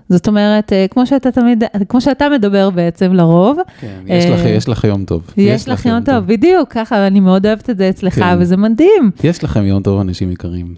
[0.10, 3.58] זאת אומרת, אה, כמו שאתה תמיד, כמו שאתה מדבר בעצם לרוב.
[3.80, 5.22] כן, יש לך, אה, יש לך יום טוב.
[5.38, 8.38] יש, יש לך יום טוב, טוב, בדיוק, ככה, אני מאוד אוהבת את זה אצלך, כן.
[8.40, 9.12] וזה מדהים.
[9.24, 10.76] יש לכם יום טוב, אנשים יקרים.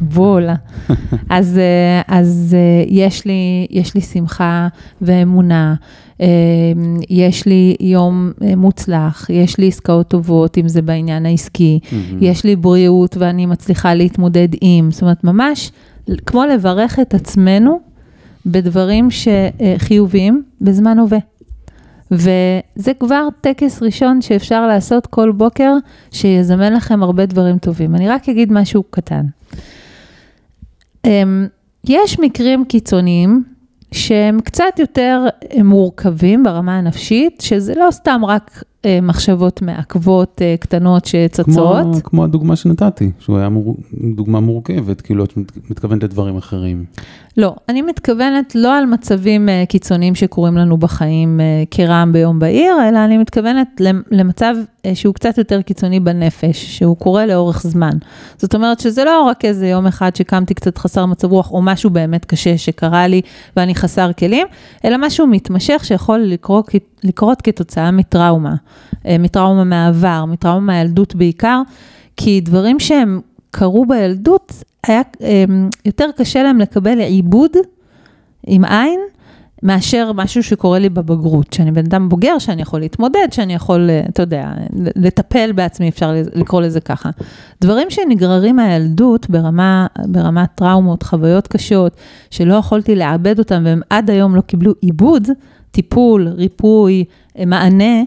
[0.00, 0.48] בול.
[1.30, 2.56] אז, אה, אז
[2.88, 4.68] יש, לי, יש לי שמחה
[5.02, 5.74] ואמונה,
[7.10, 11.78] יש לי יום מוצלח, יש לי עסקאות טובות, אם זה בעניין העסקי,
[12.20, 15.70] יש לי בריאות ואני מצליחה להתמודד עם, זאת אומרת, ממש
[16.26, 17.80] כמו לברך את עצמנו
[18.46, 19.08] בדברים
[19.78, 21.18] חיוביים בזמן הווה.
[22.10, 25.72] וזה כבר טקס ראשון שאפשר לעשות כל בוקר,
[26.10, 27.94] שיזמן לכם הרבה דברים טובים.
[27.94, 29.24] אני רק אגיד משהו קטן.
[31.04, 31.46] אמ,
[31.84, 33.44] יש מקרים קיצוניים
[33.94, 35.26] שהם קצת יותר
[35.64, 41.46] מורכבים ברמה הנפשית, שזה לא סתם רק אה, מחשבות מעכבות אה, קטנות שצצות.
[41.84, 43.76] כמו, כמו הדוגמה שנתתי, שהוא היה מור...
[44.14, 45.32] דוגמה מורכבת, כאילו את
[45.70, 46.84] מתכוונת לדברים אחרים.
[47.36, 53.04] לא, אני מתכוונת לא על מצבים אה, קיצוניים שקורים לנו בחיים כרעם ביום בהיר, אלא
[53.04, 54.54] אני מתכוונת למצב
[54.94, 57.92] שהוא קצת יותר קיצוני בנפש, שהוא קורה לאורך זמן.
[58.38, 61.90] זאת אומרת שזה לא רק איזה יום אחד שקמתי קצת חסר מצב רוח, או משהו
[61.90, 63.20] באמת קשה שקרה לי
[63.56, 64.46] ואני חסר כלים,
[64.84, 66.70] אלא משהו מתמשך שיכול לקרות,
[67.04, 68.54] לקרות כתוצאה מטראומה.
[69.06, 71.62] אה, מטראומה מהעבר, מטראומה מהילדות בעיקר,
[72.16, 73.20] כי דברים שהם
[73.56, 74.52] קרו בילדות,
[74.86, 75.44] היה אה,
[75.84, 77.50] יותר קשה להם לקבל עיבוד
[78.46, 79.00] עם עין.
[79.62, 84.02] מאשר משהו שקורה לי בבגרות, שאני בן אדם בוגר, שאני יכול להתמודד, שאני יכול, אה,
[84.08, 84.52] אתה יודע,
[84.96, 87.10] לטפל בעצמי, אפשר לקרוא לזה ככה.
[87.60, 91.96] דברים שנגררים מהילדות ברמה, ברמת טראומות, חוויות קשות,
[92.30, 95.28] שלא יכולתי לעבד אותם והם עד היום לא קיבלו עיבוד,
[95.70, 97.04] טיפול, ריפוי,
[97.46, 98.02] מענה,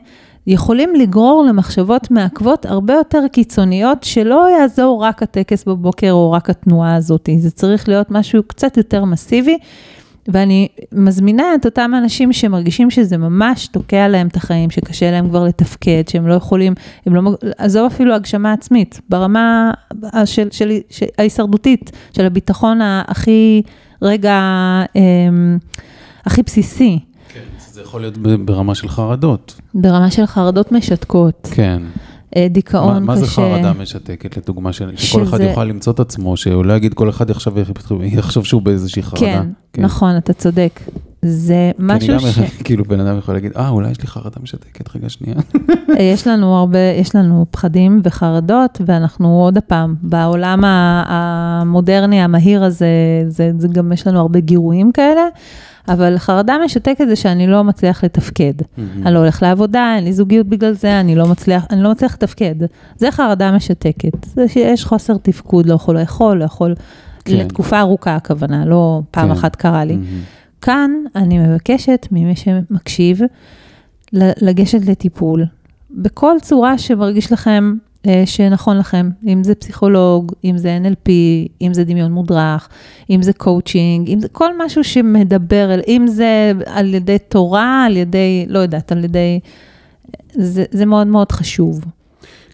[0.47, 6.95] יכולים לגרור למחשבות מעכבות הרבה יותר קיצוניות, שלא יעזור רק הטקס בבוקר או רק התנועה
[6.95, 9.57] הזאת, זה צריך להיות משהו קצת יותר מסיבי.
[10.27, 15.43] ואני מזמינה את אותם אנשים שמרגישים שזה ממש תוקע להם את החיים, שקשה להם כבר
[15.43, 16.73] לתפקד, שהם לא יכולים,
[17.05, 17.21] הם לא,
[17.57, 19.71] עזוב אפילו הגשמה עצמית, ברמה
[20.25, 23.61] של, של, של ההישרדותית, של הביטחון הכי,
[24.01, 24.39] רגע,
[24.95, 25.57] אמ,
[26.25, 26.99] הכי בסיסי.
[27.77, 29.55] כן, זה יכול להיות ברמה של חרדות.
[29.73, 31.49] ברמה של חרדות משתקות.
[31.51, 31.81] כן.
[32.35, 33.05] אה, דיכאון קשה.
[33.05, 35.23] מה זה חרדה משתקת, לדוגמה, שכל שזה...
[35.23, 37.53] אחד יוכל למצוא את עצמו, שהוא לא יגיד כל אחד עכשיו
[38.01, 39.19] יחשוב שהוא באיזושהי חרדה.
[39.19, 40.79] כן, כן, נכון, אתה צודק.
[41.21, 42.39] זה משהו ש...
[42.65, 45.35] כאילו בן אדם יכול להגיד, אה, אולי יש לי חרדה משתקת, רגע שנייה.
[45.97, 52.87] אה, יש לנו הרבה, יש לנו פחדים וחרדות, ואנחנו עוד פעם, בעולם המודרני, המהיר הזה,
[53.27, 55.21] זה, זה גם יש לנו הרבה גירויים כאלה.
[55.87, 58.53] אבל חרדה משתקת זה שאני לא מצליח לתפקד.
[58.59, 58.81] Mm-hmm.
[59.05, 62.13] אני לא הולך לעבודה, אין לי זוגיות בגלל זה, אני לא מצליח, אני לא מצליח
[62.13, 62.55] לתפקד.
[62.97, 64.25] זה חרדה משתקת.
[64.25, 66.75] זה שיש חוסר תפקוד, לא יכול לאכול, לא יכול,
[67.25, 67.35] כן.
[67.37, 69.31] לתקופה ארוכה הכוונה, לא פעם כן.
[69.31, 69.93] אחת קרה לי.
[69.93, 70.61] Mm-hmm.
[70.61, 73.21] כאן אני מבקשת ממי שמקשיב,
[74.13, 75.45] לגשת לטיפול.
[75.91, 77.73] בכל צורה שמרגיש לכם
[78.25, 81.09] שנכון לכם, אם זה פסיכולוג, אם זה NLP,
[81.61, 82.69] אם זה דמיון מודרך,
[83.09, 88.45] אם זה קואוצ'ינג, אם זה כל משהו שמדבר, אם זה על ידי תורה, על ידי,
[88.47, 89.39] לא יודעת, על ידי,
[90.33, 91.81] זה, זה מאוד מאוד חשוב.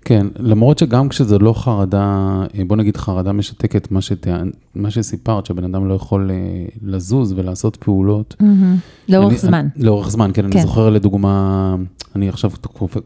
[0.05, 4.27] כן, למרות שגם כשזה לא חרדה, בוא נגיד חרדה משתקת, מה, שת,
[4.75, 8.35] מה שסיפרת, שהבן אדם לא יכול אה, לזוז ולעשות פעולות.
[8.39, 9.09] Mm-hmm.
[9.09, 9.67] לאורך אני, זמן.
[9.75, 10.57] אני, לאורך זמן, כן, כן.
[10.57, 11.75] אני זוכר לדוגמה,
[12.15, 12.51] אני עכשיו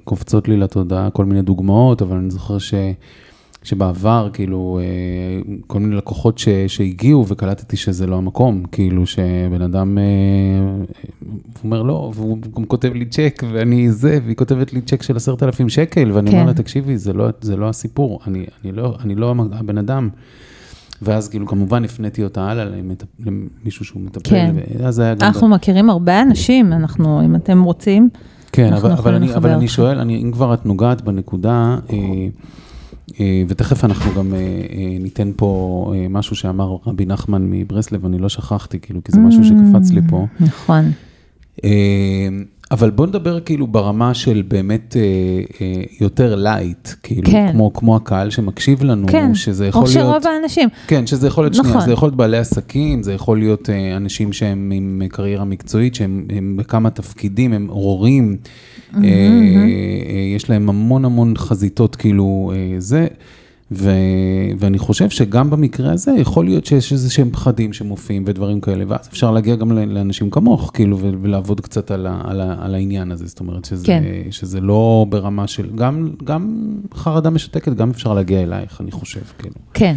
[0.03, 2.73] קופצות לי לתודעה כל מיני דוגמאות, אבל אני זוכר ש...
[3.67, 9.97] שבעבר, כאילו, אה, כל מיני לקוחות ש, שהגיעו וקלטתי שזה לא המקום, כאילו שבן אדם
[9.97, 10.03] אה,
[11.63, 15.43] אומר לא, והוא גם כותב לי צ'ק ואני זה, והיא כותבת לי צ'ק של עשרת
[15.43, 16.37] אלפים שקל, ואני כן.
[16.37, 20.09] אומר לה, תקשיבי, זה לא, זה לא הסיפור, אני, אני, לא, אני לא הבן אדם.
[21.01, 22.65] ואז כאילו כמובן הפניתי אותה הלאה
[23.25, 24.55] למישהו שהוא מטפל, כן.
[24.79, 25.27] ואז היה גם...
[25.27, 28.09] אנחנו מכירים הרבה אנשים, אנחנו, אם אתם רוצים,
[28.51, 31.97] כן, אבל, אבל, אני, אבל אני שואל, אני, אם כבר את נוגעת בנקודה, אה,
[33.47, 38.79] ותכף אנחנו גם אה, אה, ניתן פה משהו שאמר רבי נחמן מברסלב, אני לא שכחתי,
[38.79, 40.27] כאילו, כי זה משהו שקפץ לי פה.
[40.39, 40.91] נכון.
[42.71, 44.95] אבל בוא נדבר כאילו ברמה של באמת
[46.01, 47.49] יותר light, כאילו, כן.
[47.51, 49.35] כמו, כמו הקהל שמקשיב לנו, כן.
[49.35, 49.97] שזה יכול להיות...
[49.97, 50.69] או שרוב האנשים.
[50.87, 51.65] כן, שזה יכול להיות נכון.
[51.65, 56.27] שנייה, זה יכול להיות בעלי עסקים, זה יכול להיות אנשים שהם עם קריירה מקצועית, שהם
[56.57, 58.37] בכמה תפקידים, הם הורים.
[58.95, 63.07] אה, אה, יש להם המון המון חזיתות, כאילו, אה, זה.
[63.71, 63.91] ו,
[64.59, 69.07] ואני חושב שגם במקרה הזה יכול להיות שיש איזה שהם פחדים שמופיעים ודברים כאלה, ואז
[69.07, 73.27] אפשר להגיע גם לאנשים כמוך, כאילו, ולעבוד קצת על, ה, על, ה, על העניין הזה,
[73.27, 74.03] זאת אומרת שזה, כן.
[74.31, 79.55] שזה לא ברמה של, גם, גם חרדה משתקת, גם אפשר להגיע אלייך, אני חושב, כאילו.
[79.73, 79.95] כן.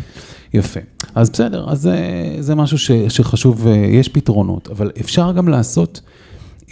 [0.55, 0.81] יפה.
[1.15, 1.97] אז בסדר, אז זה,
[2.41, 6.01] זה משהו ש, שחשוב, יש פתרונות, אבל אפשר גם לעשות...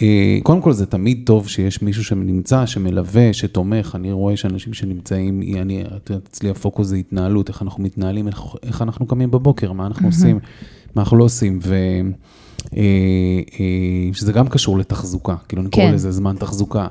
[0.01, 5.41] אה, קודם כל זה תמיד טוב שיש מישהו שנמצא, שמלווה, שתומך, אני רואה שאנשים שנמצאים,
[5.61, 5.83] אני,
[6.27, 10.39] אצלי הפוקוס זה התנהלות, איך אנחנו מתנהלים, איך, איך אנחנו קמים בבוקר, מה אנחנו עושים,
[10.95, 11.75] מה אנחנו לא עושים, ו...
[12.77, 12.81] אה,
[13.59, 15.93] אה, שזה גם קשור לתחזוקה, כאילו אני קורא כן.
[15.93, 16.87] לזה זמן תחזוקה.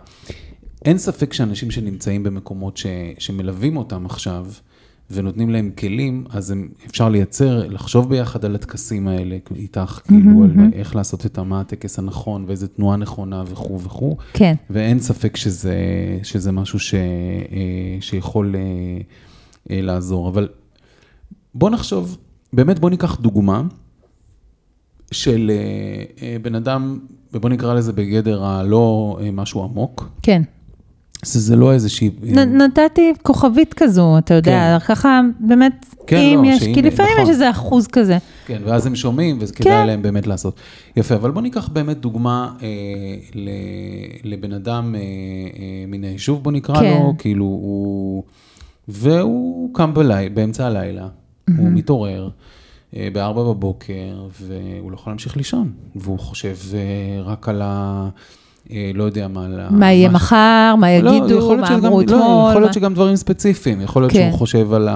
[0.84, 2.86] אין ספק שאנשים שנמצאים במקומות ש,
[3.18, 4.46] שמלווים אותם עכשיו,
[5.10, 10.50] ונותנים להם כלים, אז הם, אפשר לייצר, לחשוב ביחד על הטקסים האלה איתך, כאילו, על
[10.72, 14.16] איך לעשות את מה הטקס הנכון, ואיזה תנועה נכונה וכו' וכו'.
[14.32, 14.54] כן.
[14.70, 15.76] ואין ספק שזה,
[16.22, 17.00] שזה משהו ש, אה,
[18.00, 18.60] שיכול אה,
[19.70, 20.28] אה, לעזור.
[20.28, 20.48] אבל
[21.54, 22.18] בוא נחשוב,
[22.52, 23.62] באמת בוא ניקח דוגמה
[25.10, 25.50] של
[26.42, 26.98] בן אדם,
[27.32, 30.08] ובוא נקרא לזה בגדר הלא משהו עמוק.
[30.22, 30.42] כן.
[31.24, 32.10] זה לא איזושהי...
[32.22, 34.94] נ, נתתי כוכבית כזו, אתה יודע, כן.
[34.94, 37.24] ככה באמת, כן, אם לא, יש, כי לפעמים נכון.
[37.24, 38.18] יש איזה אחוז כזה.
[38.46, 39.86] כן, ואז הם שומעים, וכדאי כן.
[39.86, 40.60] להם באמת לעשות.
[40.96, 42.68] יפה, אבל בוא ניקח באמת דוגמה אה,
[43.34, 43.48] ל,
[44.24, 45.04] לבן אדם אה, אה,
[45.88, 46.90] מן היישוב, בוא נקרא כן.
[46.90, 48.22] לו, כאילו הוא...
[48.88, 51.52] והוא קם בלילה, באמצע הלילה, mm-hmm.
[51.58, 52.30] הוא מתעורר.
[52.96, 58.08] אה, בארבע בבוקר, והוא לא יכול להמשיך לישון, והוא חושב אה, רק על ה...
[58.72, 59.46] אה, לא יודע מה...
[59.70, 62.18] מה יהיה מחר, מה לא, יגידו, מה אמרו אתמול.
[62.18, 64.36] לא, יכול להיות שגם דברים ספציפיים, יכול להיות שהוא כן.
[64.36, 64.94] חושב על אה,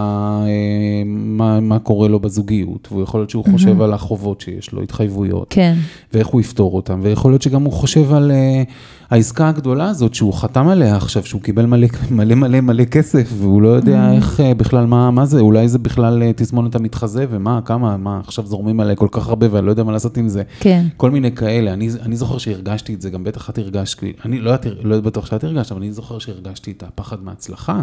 [1.61, 5.75] מה קורה לו בזוגיות, ויכול להיות שהוא חושב על החובות שיש לו, התחייבויות, כן.
[6.15, 8.63] ואיך הוא יפתור אותם, ויכול להיות שגם הוא חושב על אה,
[9.11, 13.63] העסקה הגדולה הזאת שהוא חתם עליה עכשיו, שהוא קיבל מלא מלא מלא מלא כסף, והוא
[13.63, 18.21] לא יודע איך בכלל, מה, מה זה, אולי זה בכלל תסמונת המתחזה, ומה, כמה, מה,
[18.25, 20.43] עכשיו זורמים עליה כל כך הרבה, ואני לא יודע מה לעשות עם זה.
[20.61, 20.87] כן.
[20.97, 21.73] כל מיני כאלה.
[21.73, 25.45] אני, אני זוכר שהרגשתי את זה, גם בטח את הרגשת, אני לא, לא בטוח שאת
[25.45, 27.83] הרגשת, אבל אני זוכר שהרגשתי את הפחד מההצלחה.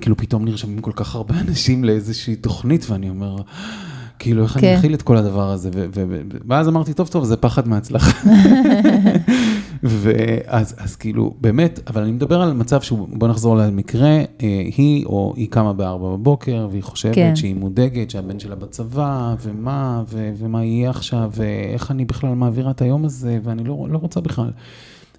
[0.00, 3.36] כאילו פתאום נרשמים כל כך הרבה אנשים לאיזושהי תוכנית, ואני אומר,
[4.18, 4.94] כאילו, איך אני אכיל כן.
[4.94, 5.70] את כל הדבר הזה?
[6.48, 8.28] ואז אמרתי, טוב, טוב, זה פחד מההצלחה.
[9.82, 14.24] ואז אז כאילו, באמת, אבל אני מדבר על מצב שהוא, בוא נחזור למקרה, אה,
[14.76, 17.36] היא או היא קמה בארבע בבוקר, והיא חושבת כן.
[17.36, 22.82] שהיא מודאגת, שהבן שלה בצבא, ומה, ו, ומה יהיה עכשיו, ואיך אני בכלל מעבירה את
[22.82, 24.50] היום הזה, ואני לא, לא רוצה בכלל.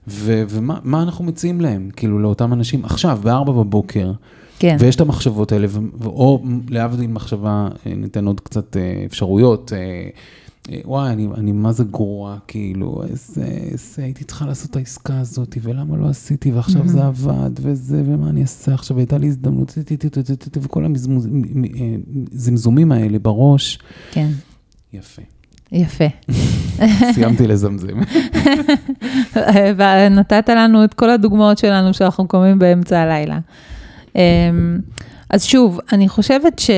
[0.07, 4.11] ו, ומה אנחנו מציעים להם, כאילו, לאותם אנשים, עכשיו, בארבע בבוקר,
[4.59, 4.77] כן.
[4.79, 5.67] ויש את המחשבות האלה,
[6.05, 9.73] או להבדיל מחשבה, אה, ניתן עוד קצת אה, אפשרויות.
[9.73, 10.09] אה,
[10.85, 15.57] וואי, אני, אני מה זה גרועה, כאילו, איזה, איזה, הייתי צריכה לעשות את העסקה הזאת,
[15.61, 16.87] ולמה לא עשיתי, ועכשיו mm-hmm.
[16.87, 19.77] זה עבד, וזה, ומה אני אעשה עכשיו, הייתה לי הזדמנות,
[20.61, 20.85] וכל
[22.31, 23.79] הזמזומים האלה בראש.
[24.11, 24.29] כן.
[24.93, 25.21] יפה.
[25.71, 26.05] יפה.
[27.13, 27.99] סיימתי לזמזם.
[29.77, 33.39] ונתת לנו את כל הדוגמאות שלנו שאנחנו קומים באמצע הלילה.
[34.15, 34.79] אמ,
[35.29, 36.69] אז שוב, אני חושבת ש...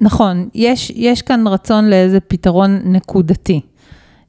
[0.00, 3.60] נכון, יש, יש כאן רצון לאיזה פתרון נקודתי,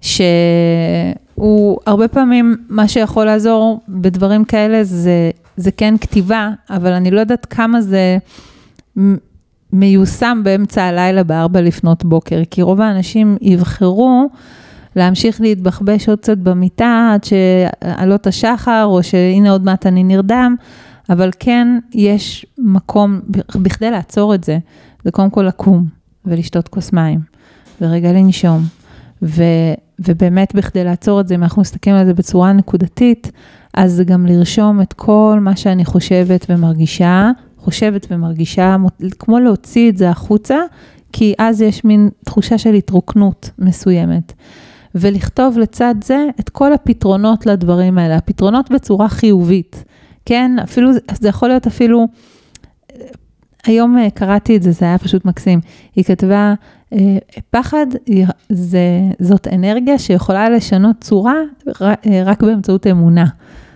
[0.01, 7.19] שהוא הרבה פעמים, מה שיכול לעזור בדברים כאלה זה, זה כן כתיבה, אבל אני לא
[7.19, 8.17] יודעת כמה זה
[9.73, 14.29] מיושם באמצע הלילה בארבע לפנות בוקר, כי רוב האנשים יבחרו
[14.95, 20.55] להמשיך להתבחבש עוד קצת במיטה עד שעלות השחר, או שהנה עוד מעט אני נרדם,
[21.09, 23.19] אבל כן יש מקום,
[23.55, 24.57] בכדי לעצור את זה,
[25.03, 25.85] זה קודם כל לקום
[26.25, 27.19] ולשתות כוס מים,
[27.81, 28.63] ורגע לנשום.
[29.21, 29.43] ו,
[29.99, 33.31] ובאמת, בכדי לעצור את זה, אם אנחנו מסתכלים על זה בצורה נקודתית,
[33.73, 37.31] אז זה גם לרשום את כל מה שאני חושבת ומרגישה,
[37.63, 38.75] חושבת ומרגישה,
[39.19, 40.57] כמו להוציא את זה החוצה,
[41.13, 44.33] כי אז יש מין תחושה של התרוקנות מסוימת.
[44.95, 49.83] ולכתוב לצד זה את כל הפתרונות לדברים האלה, הפתרונות בצורה חיובית,
[50.25, 50.51] כן?
[50.63, 52.07] אפילו, זה יכול להיות אפילו
[53.65, 55.59] היום אה, קראתי את זה, זה היה פשוט מקסים.
[55.95, 56.53] היא כתבה,
[56.93, 57.17] אה,
[57.49, 57.85] פחד
[58.49, 58.79] זה,
[59.19, 61.35] זאת אנרגיה שיכולה לשנות צורה
[61.81, 63.25] אה, רק באמצעות אמונה.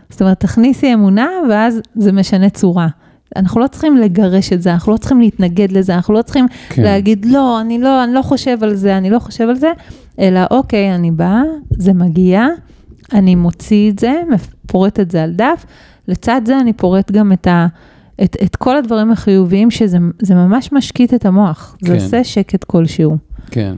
[0.10, 2.88] זאת אומרת, תכניסי אמונה ואז זה משנה צורה.
[3.36, 6.82] אנחנו לא צריכים לגרש את זה, אנחנו לא צריכים להתנגד לזה, אנחנו לא צריכים כן.
[6.82, 9.72] להגיד, לא, אני לא, אני לא חושב על זה, אני לא חושב על זה,
[10.20, 12.46] אלא אוקיי, אני באה, זה מגיע,
[13.14, 14.22] אני מוציא את זה,
[14.68, 15.66] פורט את זה על דף,
[16.08, 17.68] לצד זה אני פורט גם את ה...
[18.24, 21.88] את, את כל הדברים החיוביים, שזה ממש משקיט את המוח, כן.
[21.88, 23.18] זה עושה שקט כלשהו.
[23.52, 23.76] כן.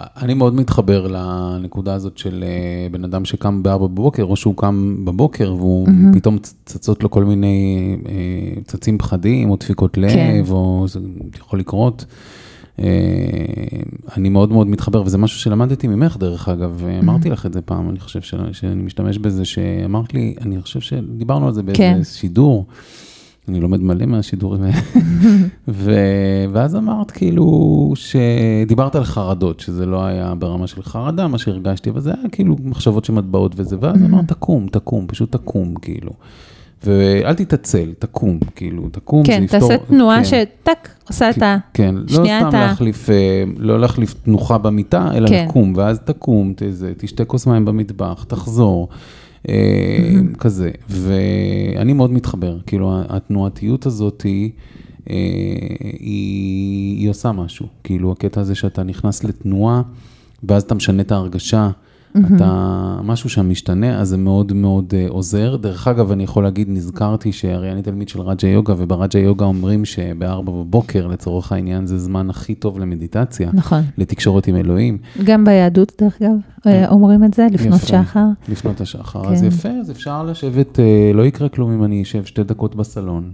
[0.00, 4.96] אני מאוד מתחבר לנקודה הזאת של אה, בן אדם שקם בארבע בבוקר, או שהוא קם
[5.04, 6.16] בבוקר והוא mm-hmm.
[6.16, 10.42] פתאום צצות לו כל מיני, אה, צצים פחדים, או דפיקות לב, כן.
[10.50, 11.00] או זה
[11.38, 12.04] יכול לקרות.
[12.78, 12.86] אה,
[14.16, 16.84] אני מאוד מאוד מתחבר, וזה משהו שלמדתי ממך, דרך אגב.
[17.02, 18.20] אמרתי לך את זה פעם, אני חושב
[18.52, 22.04] שאני משתמש בזה, שאמרת לי, אני חושב שדיברנו על זה באיזה כן.
[22.04, 22.66] שידור.
[23.48, 24.76] אני לומד מלא מהשידורים האלה.
[26.52, 32.00] ואז אמרת כאילו שדיברת על חרדות, שזה לא היה ברמה של חרדה, מה שהרגשתי, אבל
[32.00, 36.12] זה היה כאילו מחשבות שמטבעות וזה, ואז אמרת תקום, תקום, פשוט תקום, כאילו.
[36.84, 39.68] ואל תתעצל, תקום, כאילו, תקום, כן, זה יפתור...
[39.68, 40.24] כן, תעשה תנועה כן.
[40.24, 41.56] שטק, עושה את ה...
[41.74, 42.60] כן, לא סתם אתה...
[42.60, 45.46] להחליף, אה, לא להחליף תנוחה במיטה, אלא כן.
[45.48, 48.88] לקום, ואז תקום, תזה, תשתה כוס מים במטבח, תחזור.
[49.46, 50.38] Mm-hmm.
[50.38, 50.70] כזה.
[50.88, 54.26] ואני מאוד מתחבר, כאילו התנועתיות הזאת
[55.10, 55.16] אה,
[56.00, 59.82] היא, היא עושה משהו, כאילו הקטע הזה שאתה נכנס לתנועה,
[60.44, 61.70] ואז אתה משנה את ההרגשה.
[62.16, 62.36] Mm-hmm.
[62.36, 65.56] אתה, משהו שם משתנה, אז זה מאוד מאוד uh, עוזר.
[65.56, 69.84] דרך אגב, אני יכול להגיד, נזכרתי שהרי אני תלמיד של רג'ה יוגה, וברג'ה יוגה אומרים
[69.84, 73.50] שבארבע בבוקר, לצורך העניין, זה זמן הכי טוב למדיטציה.
[73.52, 73.82] נכון.
[73.98, 74.98] לתקשורת עם אלוהים.
[75.24, 76.84] גם ביהדות, דרך אגב, כן.
[76.90, 78.26] אומרים את זה, לפנות יפה, שחר.
[78.48, 79.24] לפנות השחר.
[79.24, 79.32] כן.
[79.32, 83.32] אז יפה, אז אפשר לשבת, uh, לא יקרה כלום אם אני אשב שתי דקות בסלון.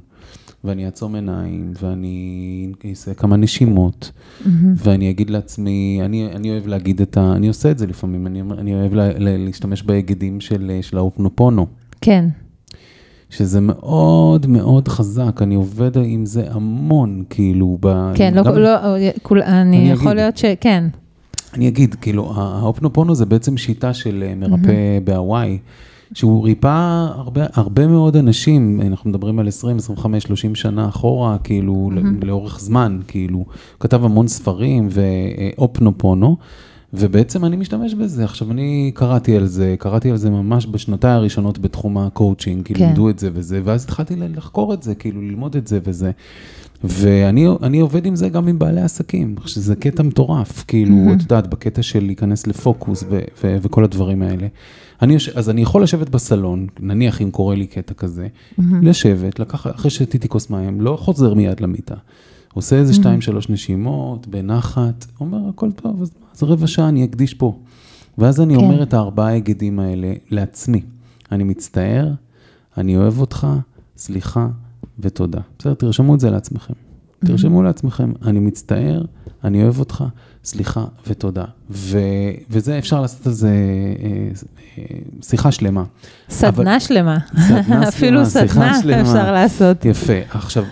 [0.65, 4.49] ואני אעצום עיניים, ואני אעשה כמה נשימות, mm-hmm.
[4.77, 7.33] ואני אגיד לעצמי, אני, אני אוהב להגיד את ה...
[7.33, 11.67] אני עושה את זה לפעמים, אני, אני אוהב לה, לה, להשתמש בהיגדים של, של האופנופונו.
[12.01, 12.29] כן.
[13.31, 18.13] שזה מאוד מאוד חזק, אני עובד עם זה המון, כאילו, ב...
[18.15, 18.43] כן, לא.
[18.43, 18.79] לא,
[19.23, 20.85] כול, אני, אני יכול אגיד, להיות שכן.
[21.55, 25.05] אני אגיד, כאילו, האופנופונו זה בעצם שיטה של אה, מרפא mm-hmm.
[25.05, 25.59] בהוואי.
[26.15, 31.91] שהוא ריפא הרבה, הרבה מאוד אנשים, אנחנו מדברים על 20, 25, 30 שנה אחורה, כאילו,
[31.95, 32.25] mm-hmm.
[32.25, 33.45] לאורך זמן, כאילו,
[33.81, 36.37] כתב המון ספרים הואופונופונו,
[36.95, 38.25] ובעצם אני משתמש בזה.
[38.25, 42.85] עכשיו, אני קראתי על זה, קראתי על זה ממש בשנותיי הראשונות בתחום הקואוצ'ינג, כי כן.
[42.85, 46.11] לימדו את זה וזה, ואז התחלתי לחקור את זה, כאילו ללמוד את זה וזה.
[46.85, 51.17] ואני אני עובד עם זה גם עם בעלי עסקים, שזה קטע מטורף, כאילו, מהמם.
[51.17, 54.47] את יודעת, בקטע של להיכנס לפוקוס ו- ו- וכל הדברים האלה.
[55.03, 58.29] אני יושב, אז אני יכול לשבת בסלון, נניח אם קורה לי קטע כזה,
[58.83, 61.95] לשבת, לקחת, אחרי שתיתי כוס מים, לא חוזר מיד למיטה.
[62.55, 67.35] עושה איזה שתיים, שלוש נשימות, בנחת, אומר, הכל טוב, אז, אז רבע שעה אני אקדיש
[67.35, 67.59] פה.
[68.19, 68.61] ואז אני כן.
[68.61, 70.81] אומר את הארבעה היגדים האלה לעצמי.
[71.33, 72.13] אני מצטער,
[72.79, 73.47] אני אוהב אותך,
[73.97, 74.49] סליחה
[74.99, 75.41] ותודה.
[75.59, 76.75] בסדר, תרשמו את זה לעצמכם.
[77.25, 79.05] תרשמו לעצמכם, אני מצטער,
[79.45, 80.05] אני אוהב אותך,
[80.45, 81.45] סליחה ותודה.
[81.71, 81.99] ו,
[82.51, 84.29] וזה אפשר לעשות על זה אה,
[84.79, 84.85] אה,
[85.23, 85.85] שיחה שלמה.
[86.31, 87.19] סדנה שלמה.
[87.49, 89.03] סדנה אפילו שלמה, שיחה סדנה שלמה.
[89.03, 89.85] אפשר לעשות.
[89.85, 90.13] יפה.
[90.31, 90.65] עכשיו,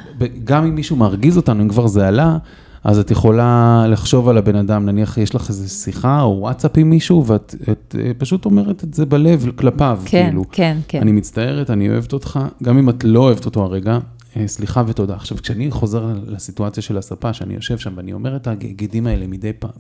[0.45, 2.39] גם אם מישהו מרגיז אותנו, אם כבר זה עלה,
[2.85, 6.91] אז את יכולה לחשוב על הבן אדם, נניח יש לך איזו שיחה או וואטסאפ עם
[6.91, 10.45] מישהו, ואת את, אה, פשוט אומרת את זה בלב כלפיו, כן, כאילו.
[10.53, 11.01] כן, כן.
[11.01, 13.99] אני מצטערת, אני אוהבת אותך, גם אם את לא אוהבת אותו הרגע,
[14.47, 15.15] סליחה ותודה.
[15.15, 19.53] עכשיו, כשאני חוזר לסיטואציה של הספה, שאני יושב שם ואני אומר את הגידים האלה מדי
[19.53, 19.71] פעם,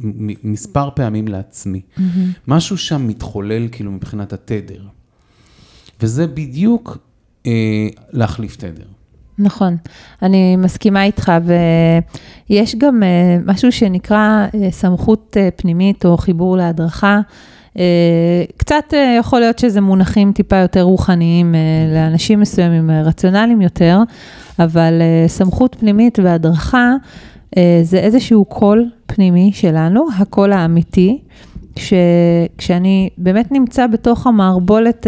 [0.44, 1.80] מספר פעמים לעצמי,
[2.48, 4.82] משהו שם מתחולל כאילו מבחינת התדר.
[6.02, 6.98] וזה בדיוק
[7.46, 8.86] אה, להחליף תדר.
[9.40, 9.76] נכון,
[10.22, 11.32] אני מסכימה איתך,
[12.48, 17.20] ויש גם אה, משהו שנקרא אה, סמכות אה, פנימית או חיבור להדרכה.
[17.78, 21.60] אה, קצת אה, יכול להיות שזה מונחים טיפה יותר רוחניים אה,
[21.94, 23.98] לאנשים מסוימים, רציונליים יותר,
[24.58, 24.92] אבל
[25.26, 26.94] סמכות פנימית והדרכה
[27.82, 31.18] זה איזשהו קול פנימי שלנו, הקול האמיתי.
[31.76, 35.06] שכשאני באמת נמצא בתוך המערבולת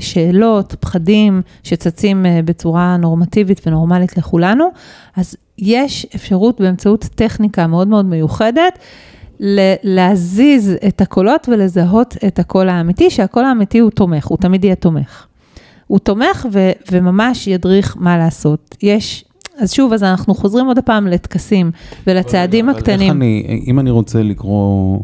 [0.00, 4.68] שאלות, פחדים, שצצים בצורה נורמטיבית ונורמלית לכולנו,
[5.16, 8.78] אז יש אפשרות באמצעות טכניקה מאוד מאוד מיוחדת,
[9.82, 15.26] להזיז את הקולות ולזהות את הקול האמיתי, שהקול האמיתי הוא תומך, הוא תמיד יהיה תומך.
[15.86, 18.76] הוא תומך ו- וממש ידריך מה לעשות.
[18.82, 19.24] יש,
[19.58, 21.70] אז שוב, אז אנחנו חוזרים עוד פעם לטקסים
[22.06, 23.00] ולצעדים אבל הקטנים.
[23.00, 24.98] איך אני, אם אני רוצה לקרוא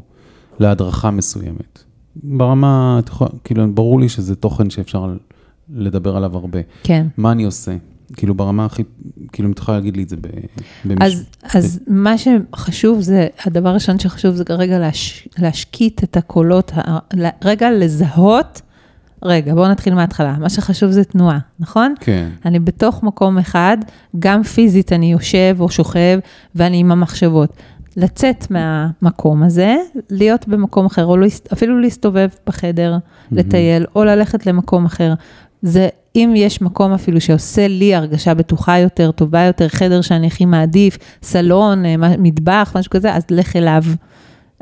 [0.60, 1.84] להדרכה מסוימת,
[2.16, 3.00] ברמה,
[3.44, 5.14] כאילו, ברור לי שזה תוכן שאפשר
[5.74, 6.58] לדבר עליו הרבה.
[6.82, 7.06] כן.
[7.16, 7.72] מה אני עושה?
[8.16, 8.82] כאילו, ברמה הכי,
[9.32, 10.28] כאילו, אם יכולה להגיד לי את זה ב-
[10.84, 11.02] במשפט.
[11.02, 16.72] אז, אז מה שחשוב זה, הדבר הראשון שחשוב זה רגע להש, להשקיט את הקולות,
[17.44, 18.62] רגע לזהות,
[19.22, 20.36] רגע, בואו נתחיל מההתחלה.
[20.38, 21.94] מה שחשוב זה תנועה, נכון?
[22.00, 22.28] כן.
[22.44, 23.76] אני בתוך מקום אחד,
[24.18, 26.18] גם פיזית אני יושב או שוכב,
[26.54, 27.56] ואני עם המחשבות.
[27.96, 29.76] לצאת מהמקום הזה,
[30.10, 31.16] להיות במקום אחר, או
[31.52, 32.96] אפילו להסתובב בחדר,
[33.32, 35.14] לטייל, או ללכת למקום אחר.
[35.62, 40.44] זה, אם יש מקום אפילו שעושה לי הרגשה בטוחה יותר, טובה יותר, חדר שאני הכי
[40.44, 43.82] מעדיף, סלון, אה, מטבח, משהו כזה, אז לך אליו.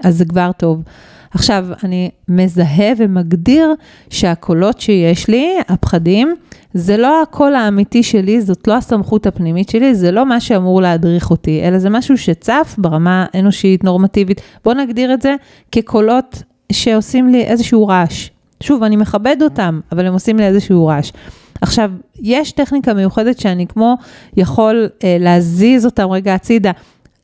[0.04, 0.82] אז זה כבר טוב.
[1.30, 3.74] עכשיו, אני מזהה ומגדיר
[4.10, 6.34] שהקולות שיש לי, הפחדים,
[6.74, 11.30] זה לא הקול האמיתי שלי, זאת לא הסמכות הפנימית שלי, זה לא מה שאמור להדריך
[11.30, 14.40] אותי, אלא זה משהו שצף ברמה אנושית, נורמטיבית.
[14.64, 15.34] בואו נגדיר את זה
[15.72, 16.42] כקולות
[16.72, 18.28] שעושים לי איזשהו רעש.
[18.62, 21.12] שוב, אני מכבד אותם, אבל הם עושים לי איזשהו רעש.
[21.60, 21.90] עכשיו,
[22.22, 23.94] יש טכניקה מיוחדת שאני כמו
[24.36, 26.70] יכול אה, להזיז אותם רגע הצידה.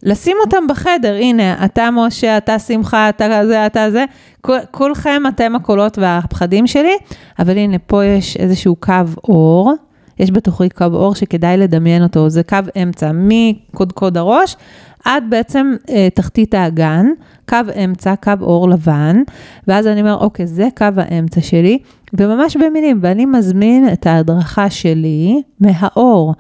[0.03, 4.05] לשים אותם בחדר, הנה, אתה משה, אתה שמחה, אתה זה, אתה זה,
[4.41, 6.97] כול- כולכם אתם הקולות והפחדים שלי,
[7.39, 8.93] אבל הנה, פה יש איזשהו קו
[9.29, 9.73] אור,
[10.19, 14.57] יש בתוכי קו אור שכדאי לדמיין אותו, זה קו אמצע, מקודקוד הראש
[15.05, 17.07] עד בעצם אה, תחתית האגן,
[17.49, 19.23] קו אמצע, קו אור לבן,
[19.69, 21.79] ואז אני אומר, אוקיי, זה קו האמצע שלי,
[22.13, 26.35] וממש במילים, ואני מזמין את ההדרכה שלי מהאור.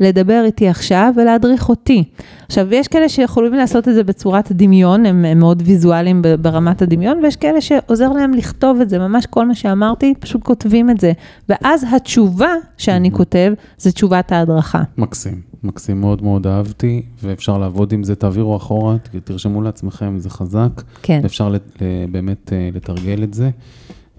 [0.00, 2.04] לדבר איתי עכשיו ולהדריך אותי.
[2.46, 7.18] עכשיו, יש כאלה שיכולים לעשות את זה בצורת דמיון, הם, הם מאוד ויזואליים ברמת הדמיון,
[7.24, 11.12] ויש כאלה שעוזר להם לכתוב את זה, ממש כל מה שאמרתי, פשוט כותבים את זה.
[11.48, 12.48] ואז התשובה
[12.78, 14.82] שאני כותב, זה תשובת ההדרכה.
[14.98, 20.82] מקסים, מקסים, מאוד מאוד אהבתי, ואפשר לעבוד עם זה, תעבירו אחורה, תרשמו לעצמכם, זה חזק,
[21.02, 21.82] כן, אפשר לת-
[22.12, 23.50] באמת אה, לתרגל את זה.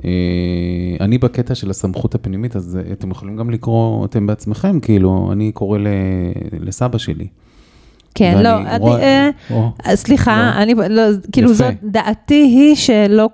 [0.06, 5.52] אה, אני בקטע של הסמכות הפנימית, אז אתם יכולים גם לקרוא אתם בעצמכם, כאילו, אני
[5.52, 5.80] קורא
[6.60, 7.28] לסבא שלי.
[8.16, 10.62] כן, לא, אני, רואה- אה, או, אה, סליחה, לא.
[10.62, 11.02] אני, לא,
[11.32, 11.58] כאילו יפה.
[11.64, 13.30] זאת דעתי היא שלא,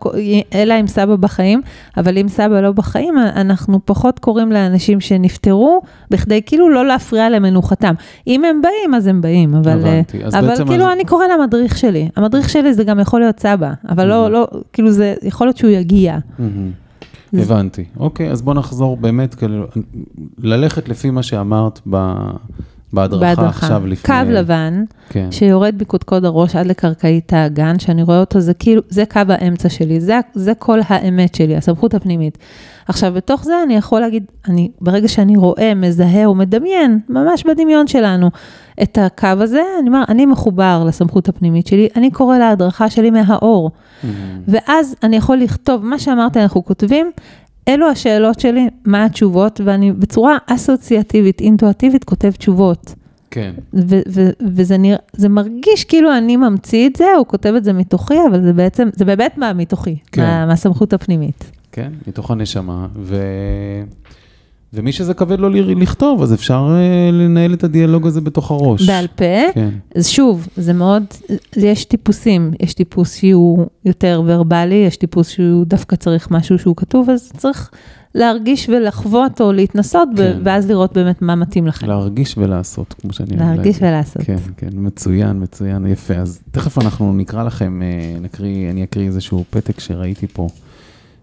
[0.54, 1.62] אלא אם סבא בחיים,
[1.98, 7.94] אבל אם סבא לא בחיים, אנחנו פחות קוראים לאנשים שנפטרו, בכדי כאילו לא להפריע למנוחתם.
[8.28, 10.02] אם הם באים, אז הם באים, אבל, אה,
[10.40, 12.10] אבל כאילו אז- אני קורא למדריך שלי.
[12.16, 14.06] המדריך שלי זה גם יכול להיות סבא, אבל.
[14.06, 16.18] לא, לא, כאילו זה, יכול להיות שהוא יגיע.
[17.34, 17.84] הבנתי.
[18.00, 19.66] אוקיי, אז בוא נחזור באמת, כאילו,
[20.38, 22.12] ללכת לפי מה שאמרת ב...
[22.94, 24.16] בהדרכה עכשיו לפני...
[24.16, 25.32] קו לבן, כן.
[25.32, 30.00] שיורד מקודקוד הראש עד לקרקעית האגן, שאני רואה אותו, זה כאילו, זה קו האמצע שלי,
[30.00, 32.38] זה, זה כל האמת שלי, הסמכות הפנימית.
[32.88, 38.30] עכשיו, בתוך זה אני יכול להגיד, אני, ברגע שאני רואה, מזהה ומדמיין, ממש בדמיון שלנו,
[38.84, 43.72] את הקו הזה, אני אומר, אני מחובר לסמכות הפנימית שלי, אני קורא להדרכה שלי מהאור.
[43.72, 44.06] Mm.
[44.48, 47.12] ואז אני יכול לכתוב, מה שאמרת, אנחנו כותבים,
[47.68, 52.94] אלו השאלות שלי, מה התשובות, ואני בצורה אסוציאטיבית, אינטואטיבית, כותב תשובות.
[53.32, 53.54] כן.
[53.74, 57.74] ו- ו- וזה נרא, זה מרגיש כאילו אני ממציא את זה, הוא כותב את זה
[57.74, 60.22] מתוכי, אבל זה בעצם, זה באמת מה מתוכי, כן.
[60.22, 61.52] מה, מהסמכות הפנימית.
[61.72, 63.16] כן, מתוך הנשמה, ו...
[64.74, 68.88] ומי שזה כבד לו לכתוב, אז אפשר אה, לנהל את הדיאלוג הזה בתוך הראש.
[68.88, 71.04] בעל פה, כן, אז שוב, זה מאוד,
[71.56, 77.10] יש טיפוסים, יש טיפוס שהוא יותר ורבלי, יש טיפוס שהוא דווקא צריך משהו שהוא כתוב,
[77.10, 77.70] אז צריך
[78.16, 80.40] להרגיש ולחוות או להתנסות, כן.
[80.44, 81.88] ואז לראות באמת מה מתאים לכם.
[81.88, 83.88] להרגיש ולעשות, כמו שאני אוהב להרגיש להגיד.
[83.88, 84.22] ולעשות.
[84.22, 86.14] כן, כן, מצוין, מצוין, יפה.
[86.14, 90.48] אז תכף אנחנו נקרא לכם, אה, נקריא, אני אקריא איזשהו פתק שראיתי פה.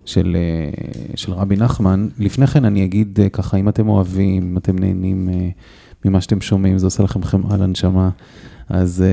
[0.05, 0.71] של, אה,
[1.17, 2.09] של רבי נחמן.
[2.19, 5.49] לפני כן אני אגיד אה, ככה, אם אתם אוהבים, אם אתם נהנים אה,
[6.05, 8.11] ממה שאתם שומעים, זה עושה לכם חמאה לנשמה,
[8.69, 9.05] אז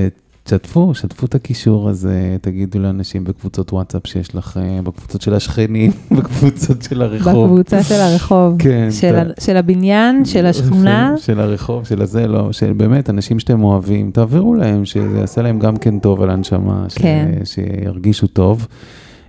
[0.44, 6.82] תשתפו, שתפו את הקישור הזה, תגידו לאנשים בקבוצות וואטסאפ שיש לכם, בקבוצות של השכנים, בקבוצות
[6.82, 7.50] של הרחוב.
[7.50, 12.26] בקבוצה של הרחוב, כן, של, ה- של הבניין, של השכונה, של, של הרחוב, של הזה,
[12.26, 16.30] לא, של באמת, אנשים שאתם אוהבים, תעבירו להם, שזה יעשה להם גם כן טוב על
[16.30, 17.30] הנשמה, ש, כן.
[17.44, 18.66] שירגישו טוב.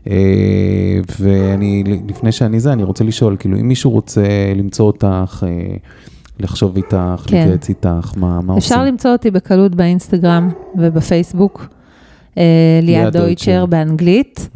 [0.09, 4.23] אה, ואני, לפני שאני זה, אני רוצה לשאול, כאילו, אם מישהו רוצה
[4.55, 5.75] למצוא אותך, אה,
[6.39, 7.37] לחשוב איתך, כן.
[7.37, 8.87] להתייעץ איתך, מה, מה אפשר עושים?
[8.87, 11.67] למצוא אותי בקלות באינסטגרם ובפייסבוק.
[12.37, 12.43] אה,
[12.81, 13.65] ליאת דויטשר.
[13.65, 14.49] באנגלית.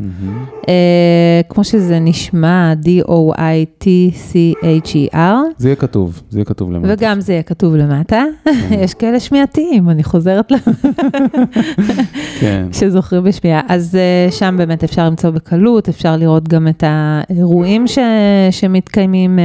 [0.69, 5.17] אה, כמו שזה נשמע, D-O-I-T-C-H-E-R,
[5.57, 6.93] זה יהיה כתוב, זה יהיה כתוב למטה.
[6.93, 8.23] וגם זה יהיה כתוב למטה.
[8.83, 10.55] יש כאלה שמיעתיים, אני חוזרת ל...
[12.39, 13.61] כן, שזוכרים בשמיעה.
[13.67, 17.85] אז אה, שם באמת אפשר למצוא בקלות, אפשר לראות גם את האירועים.
[18.51, 19.39] שמתקיימים,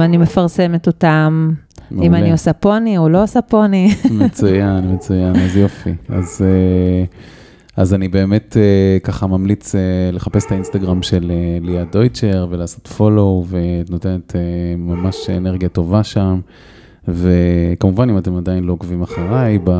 [0.00, 1.50] אני מפרסמת אותם,
[1.92, 2.18] אם מעולה.
[2.18, 3.94] אני עושה פוני או לא עושה פוני.
[4.24, 5.94] מצוין, מצוין, אז יופי.
[6.08, 7.04] אז, אה,
[7.76, 9.80] אז אני באמת אה, ככה ממליץ אה,
[10.12, 14.40] לחפש את האינסטגרם של ליאת דויטשר ולעשות פולו, ואת נותנת אה,
[14.78, 16.40] ממש אנרגיה טובה שם.
[17.08, 19.70] וכמובן, אם אתם עדיין לא עוקבים אחריי, ב...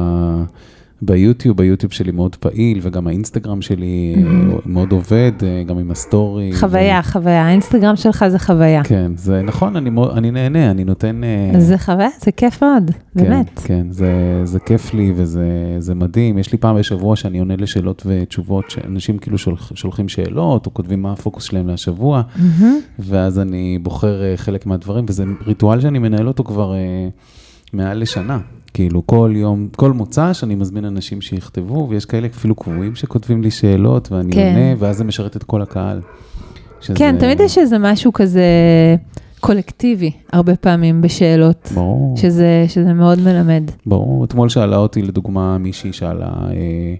[1.05, 4.23] ביוטיוב, היוטיוב שלי מאוד פעיל, וגם האינסטגרם שלי אה,
[4.67, 6.53] מאוד עובד, אה, גם עם ה story.
[6.53, 8.85] חוויה, חוויה, האינסטגרם שלך זה חוויה.
[8.85, 11.21] כן, זה נכון, אני, אני נהנה, אני נותן...
[11.25, 13.51] אה, זה חוויה, זה כיף מאוד, באמת.
[13.55, 16.39] כן, כן, זה, זה כיף לי וזה זה מדהים.
[16.39, 21.03] יש לי פעם בשבוע שאני עונה לשאלות ותשובות, שאנשים כאילו שולח, שולחים שאלות, או כותבים
[21.03, 22.79] מה הפוקוס שלהם לשבוע, מהמם.
[22.99, 26.75] ואז אני בוחר אה, חלק מהדברים, וזה ריטואל שאני מנהל אותו כבר
[27.73, 28.39] מעל לשנה.
[28.75, 33.51] כאילו, כל יום, כל מוצא שאני מזמין אנשים שיכתבו, ויש כאלה אפילו קבועים שכותבים לי
[33.51, 34.55] שאלות, ואני כן.
[34.55, 36.01] עונה, ואז זה משרת את כל הקהל.
[36.81, 38.45] שזה- כן, תמיד יש איזה משהו כזה
[39.41, 42.17] קולקטיבי, הרבה פעמים בשאלות, ברור.
[42.17, 43.63] שזה, שזה מאוד מלמד.
[43.87, 46.95] ברור, אתמול שאלה אותי, לדוגמה, מישהי שאלה, אה,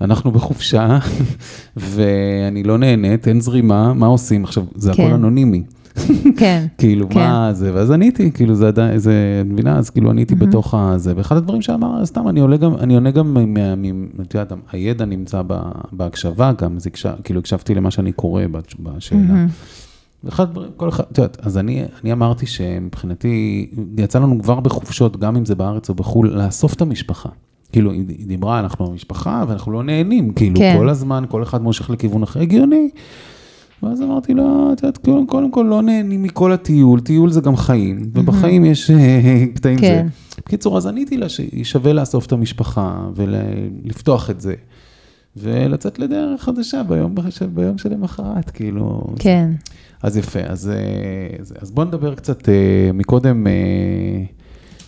[0.00, 0.98] אנחנו בחופשה,
[1.76, 4.44] ואני לא נהנית, אין זרימה, מה עושים?
[4.44, 5.12] עכשיו, זה הכל כן.
[5.14, 5.62] אנונימי.
[6.36, 7.18] כן, כאילו, כן.
[7.20, 7.74] מה זה?
[7.74, 9.78] ואז עניתי, כאילו, זה עדיין, זה, את מבינה?
[9.78, 13.36] אז כאילו עניתי בתוך הזה, ואחד הדברים שאמר, סתם, אני עולה גם, אני עונה גם,
[14.20, 15.42] את יודעת, הידע נמצא
[15.92, 18.42] בהקשבה גם, הקש- כאילו, הקשבתי למה שאני קורא
[18.80, 19.20] בשאלה.
[19.20, 19.46] מהמם.
[20.28, 23.66] אחד הדברים, כל אחד, את יודעת, אז אני, אני אמרתי שמבחינתי,
[23.98, 27.28] יצא לנו כבר בחופשות, גם אם זה בארץ או בחו"ל, לאסוף את המשפחה.
[27.72, 30.74] כאילו, היא דיברה, אנחנו המשפחה, ואנחנו לא נהנים, כאילו, כן.
[30.78, 32.88] כל הזמן, כל אחד מושך לכיוון אחר, הגיוני.
[33.82, 38.10] ואז אמרתי לה, את יודעת, קודם, כל לא נהנים מכל הטיול, טיול זה גם חיים,
[38.12, 40.06] ובחיים יש אה, קטעים כן.
[40.06, 40.40] זה.
[40.46, 44.54] בקיצור, אז עניתי לה ששווה לאסוף את המשפחה ולפתוח את זה,
[45.36, 47.14] ולצאת לדרך חדשה ביום,
[47.54, 49.14] ביום שלמחרת, כאילו.
[49.18, 49.50] כן.
[50.02, 53.52] אז יפה, אז, אה, אז, אז בוא נדבר קצת, אה, מקודם, אה,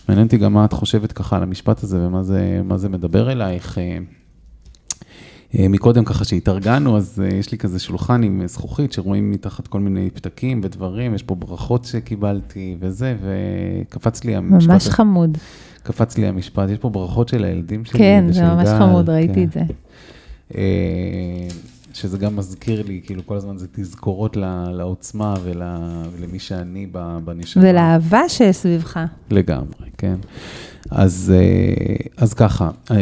[0.09, 3.77] מעניין אותי גם מה את חושבת ככה על המשפט הזה ומה זה, זה מדבר אלייך.
[5.59, 9.67] אה, מקודם ככה שהתארגנו, אז אה, יש לי כזה שולחן עם אה, זכוכית שרואים מתחת
[9.67, 14.69] כל מיני פתקים ודברים, יש פה ברכות שקיבלתי וזה, וקפץ לי המשפט.
[14.71, 15.37] ממש חמוד.
[15.83, 17.99] קפץ לי המשפט, יש פה ברכות של הילדים שלי.
[17.99, 19.11] כן, זה ממש גל, חמוד, כן.
[19.11, 19.61] ראיתי את זה.
[21.93, 24.37] שזה גם מזכיר לי, כאילו כל הזמן זה תזכורות
[24.71, 25.61] לעוצמה ול-
[26.17, 26.87] ולמי שאני
[27.25, 27.63] בנשמה.
[27.63, 28.99] ולאהבה שסביבך.
[29.31, 30.15] לגמרי, כן.
[30.91, 32.97] אז, אה, אז ככה, אה,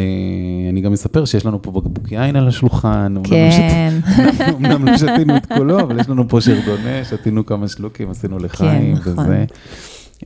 [0.70, 3.14] אני גם אספר שיש לנו פה בקבוק יין על השולחן.
[3.16, 3.98] לא כן.
[4.54, 8.92] אומנם לא שתינו את כולו, אבל יש לנו פה שרדונה, שתינו כמה שלוקים, עשינו לחיים
[8.92, 9.12] נכון.
[9.12, 9.44] וזה.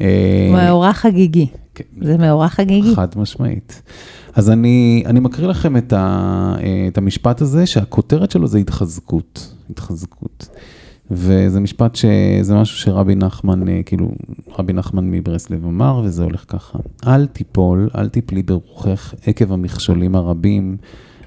[0.00, 1.46] אה, מאורע חגיגי.
[1.74, 1.84] כן.
[2.02, 2.94] זה מאורע חגיגי.
[2.94, 3.82] חד משמעית.
[4.34, 6.54] אז אני, אני מקריא לכם את, ה,
[6.88, 9.54] את המשפט הזה, שהכותרת שלו זה התחזקות.
[9.70, 10.48] התחזקות.
[11.10, 14.10] וזה משפט שזה משהו שרבי נחמן, אה, כאילו,
[14.58, 16.78] רבי נחמן מברסלב אמר, וזה הולך ככה.
[17.06, 20.76] אל תיפול, אל תיפלי ברוחך עקב המכשולים הרבים,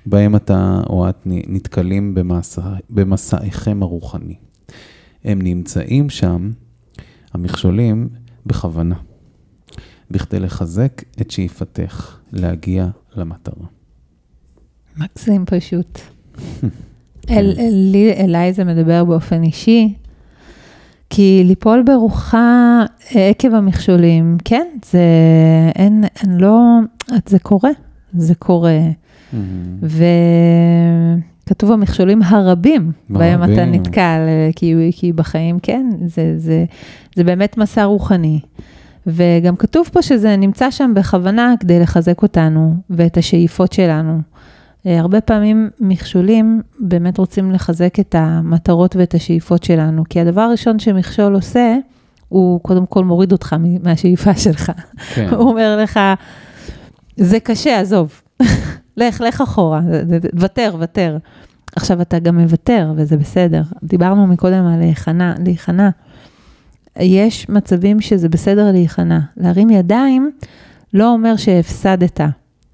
[0.06, 4.36] בהם אתה או את נתקלים במסע, במסעיכם הרוחני.
[5.24, 6.52] הם נמצאים שם,
[7.34, 8.10] המכשולים,
[8.46, 8.96] בכוונה,
[10.12, 13.68] בכדי לחזק את שאיפתך להגיע למטרה.
[14.98, 16.00] מקסים פשוט.
[17.32, 19.94] אל, אל, לי, אליי זה מדבר באופן אישי,
[21.10, 25.00] כי ליפול ברוחה עקב המכשולים, כן, זה,
[25.76, 26.58] אין, אין לא,
[27.26, 27.72] זה קורה,
[28.14, 28.80] זה קורה.
[29.34, 29.86] Mm-hmm.
[31.48, 34.20] וכתוב המכשולים הרבים, בהם אתה נתקל,
[34.56, 36.66] כי, כי בחיים, כן, זה, זה,
[37.16, 38.40] זה באמת מסע רוחני.
[39.08, 44.20] וגם כתוב פה שזה נמצא שם בכוונה כדי לחזק אותנו ואת השאיפות שלנו.
[44.86, 50.80] אה, הרבה פעמים מכשולים באמת רוצים לחזק את המטרות ואת השאיפות שלנו, כי הדבר הראשון
[50.80, 51.76] שמכשול עושה,
[52.30, 54.72] הוא קודם כל מוריד אותך מהשאיפה שלך.
[55.14, 55.30] כן.
[55.30, 56.00] הוא אומר לך,
[57.18, 58.22] זה קשה, עזוב,
[58.98, 59.82] לך, לך אחורה,
[60.40, 61.18] ותר, ותר.
[61.76, 63.62] עכשיו, אתה גם מוותר, וזה בסדר.
[63.84, 65.90] דיברנו מקודם על להיכנע, להיכנע.
[67.00, 69.20] יש מצבים שזה בסדר להיכנע.
[69.38, 70.32] להרים ידיים
[70.94, 72.22] לא אומר שהפסדת.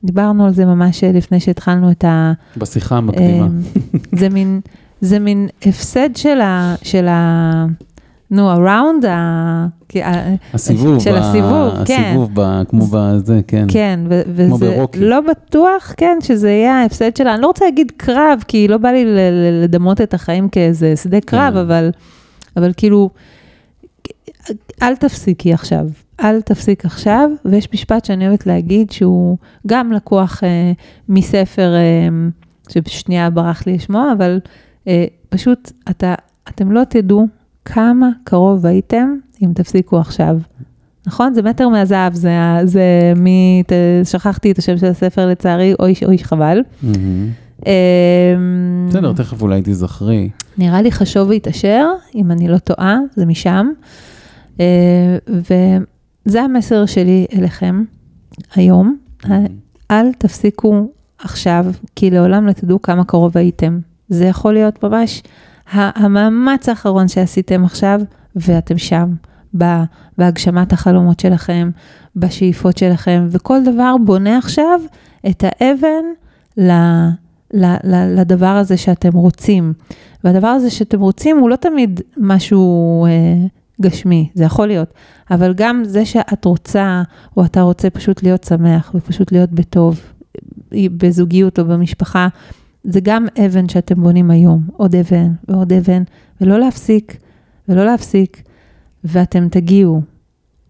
[0.05, 2.33] דיברנו על זה ממש לפני שהתחלנו את ה...
[2.57, 3.45] בשיחה המקדימה.
[3.45, 3.61] אמ,
[4.19, 4.61] זה מין,
[5.01, 6.75] זה מין הפסד של ה...
[6.83, 7.65] של ה...
[8.31, 9.67] נו, around ה...
[10.53, 12.03] הסיבוב, של הסיבוב, כן.
[12.07, 13.65] הסיבוב, ב, כמו בזה, כן.
[13.67, 17.33] כן, ו- וזה לא בטוח, כן, שזה יהיה ההפסד שלה.
[17.33, 19.05] אני לא רוצה להגיד קרב, כי לא בא לי
[19.63, 21.59] לדמות את החיים כאיזה שדה קרב, כן.
[21.59, 21.91] אבל,
[22.57, 23.09] אבל כאילו,
[24.81, 25.85] אל תפסיקי עכשיו.
[26.19, 29.37] אל תפסיק עכשיו, ויש משפט שאני אוהבת להגיד שהוא
[29.67, 30.71] גם לקוח אה,
[31.09, 32.09] מספר אה,
[32.69, 34.39] שבשנייה ברח לי לשמוע, אבל
[34.87, 36.15] אה, פשוט אתה,
[36.49, 37.27] אתם לא תדעו
[37.65, 40.37] כמה קרוב הייתם אם תפסיקו עכשיו.
[41.07, 41.33] נכון?
[41.33, 42.29] זה מטר מהזהב, זה,
[42.63, 43.63] זה מי,
[44.03, 46.59] שכחתי את השם של הספר לצערי, אוי, אוי חבל.
[46.83, 47.65] Mm-hmm.
[48.89, 50.29] בסדר, תכף אולי תזכרי.
[50.57, 53.67] נראה לי חשוב והתעשר, אם אני לא טועה, זה משם.
[54.59, 55.17] אה,
[56.25, 57.83] זה המסר שלי אליכם
[58.55, 58.97] היום.
[59.21, 59.29] Mm-hmm.
[59.91, 60.87] אל תפסיקו
[61.19, 61.65] עכשיו,
[61.95, 63.79] כי לעולם לא תדעו כמה קרוב הייתם.
[64.09, 65.23] זה יכול להיות ממש
[65.75, 68.01] המאמץ האחרון שעשיתם עכשיו,
[68.35, 69.13] ואתם שם,
[70.17, 71.69] בהגשמת החלומות שלכם,
[72.15, 74.79] בשאיפות שלכם, וכל דבר בונה עכשיו
[75.29, 76.03] את האבן
[76.57, 76.71] ל...
[78.17, 79.73] לדבר הזה שאתם רוצים.
[80.23, 83.47] והדבר הזה שאתם רוצים הוא לא תמיד משהו אה,
[83.81, 84.93] גשמי, זה יכול להיות,
[85.31, 87.03] אבל גם זה שאת רוצה,
[87.37, 90.01] או אתה רוצה פשוט להיות שמח ופשוט להיות בטוב,
[90.71, 92.27] בזוגיות או במשפחה,
[92.83, 96.03] זה גם אבן שאתם בונים היום, עוד אבן ועוד אבן,
[96.41, 97.17] ולא להפסיק,
[97.69, 98.43] ולא להפסיק,
[99.03, 100.01] ואתם תגיעו,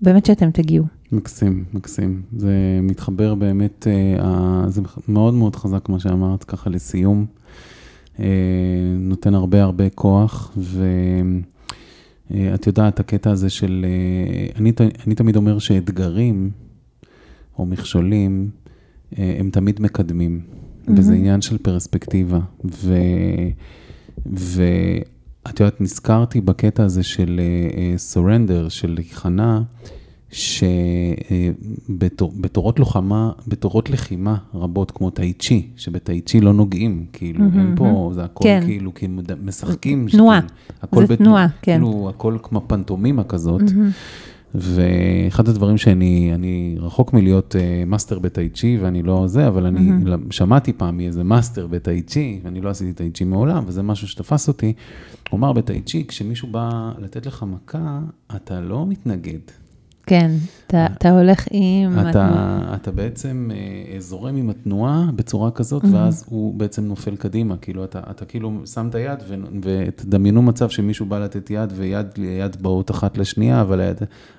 [0.01, 0.86] באמת שאתם תגיעו.
[1.12, 2.22] מקסים, מקסים.
[2.38, 3.88] זה מתחבר באמת,
[4.20, 7.26] אה, זה מאוד מאוד חזק מה שאמרת, ככה לסיום.
[8.20, 8.26] אה,
[8.99, 10.86] נותן הרבה הרבה כוח, ו...
[12.34, 13.86] אה, את יודעת, הקטע הזה של...
[13.88, 14.71] אה, אני,
[15.07, 16.51] אני תמיד אומר שאתגרים
[17.57, 18.49] או מכשולים,
[19.17, 20.91] אה, הם תמיד מקדמים, mm-hmm.
[20.97, 22.39] וזה עניין של פרספקטיבה.
[22.65, 22.93] ו,
[24.26, 27.39] ואת יודעת, נזכרתי בקטע הזה של
[28.13, 29.61] surrender, של להיכנע,
[31.90, 37.60] שבתורות לוחמה, בתורות לחימה רבות, כמו טאי-צ'י, שבטאי-צ'י לא נוגעים, כאילו, mm-hmm.
[37.60, 38.62] אין פה, זה הכל כן.
[38.66, 39.08] כאילו, כי
[39.44, 40.08] משחקים.
[40.12, 40.40] תנועה,
[40.96, 41.82] זה בתנוע, תנועה, כן.
[41.82, 43.62] כאילו, הכל כמו פנטומימה כזאת.
[43.62, 44.56] Mm-hmm.
[44.56, 47.60] ואחד הדברים שאני אני רחוק מלהיות uh,
[47.90, 50.32] מאסטר בטאי-צ'י, ואני לא זה, אבל אני mm-hmm.
[50.32, 54.74] שמעתי פעם מאיזה מאסטר בטאי-צ'י, ואני לא עשיתי טאי-צ'י מעולם, וזה משהו שתפס אותי.
[55.30, 58.00] הוא אמר בטאי-צ'י, כשמישהו בא לתת לך מכה,
[58.36, 59.64] אתה לא מתנגד.
[60.06, 60.32] כן,
[60.68, 61.99] אתה, אתה הולך עם...
[61.99, 62.76] אתה, התנועה.
[62.76, 65.88] אתה בעצם אה, זורם עם התנועה בצורה כזאת, mm-hmm.
[65.91, 67.58] ואז הוא בעצם נופל קדימה.
[67.58, 72.08] כאילו, אתה, אתה כאילו שם את היד, ו, ותדמיינו מצב שמישהו בא לתת יד, ויד
[72.18, 73.97] ליד באות אחת לשנייה, אבל היד,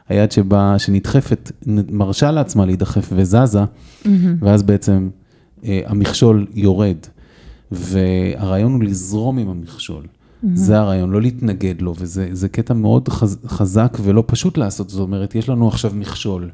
[0.09, 1.53] היד שבה, שנדחפת,
[1.91, 4.09] מרשה לעצמה להידחף וזזה, mm-hmm.
[4.41, 5.09] ואז בעצם
[5.65, 6.97] אה, המכשול יורד.
[7.71, 10.03] והרעיון הוא לזרום עם המכשול.
[10.55, 15.35] זה הרעיון, לא להתנגד לו, וזה קטע מאוד חז, חזק ולא פשוט לעשות, זאת אומרת,
[15.35, 16.51] יש לנו עכשיו מכשול,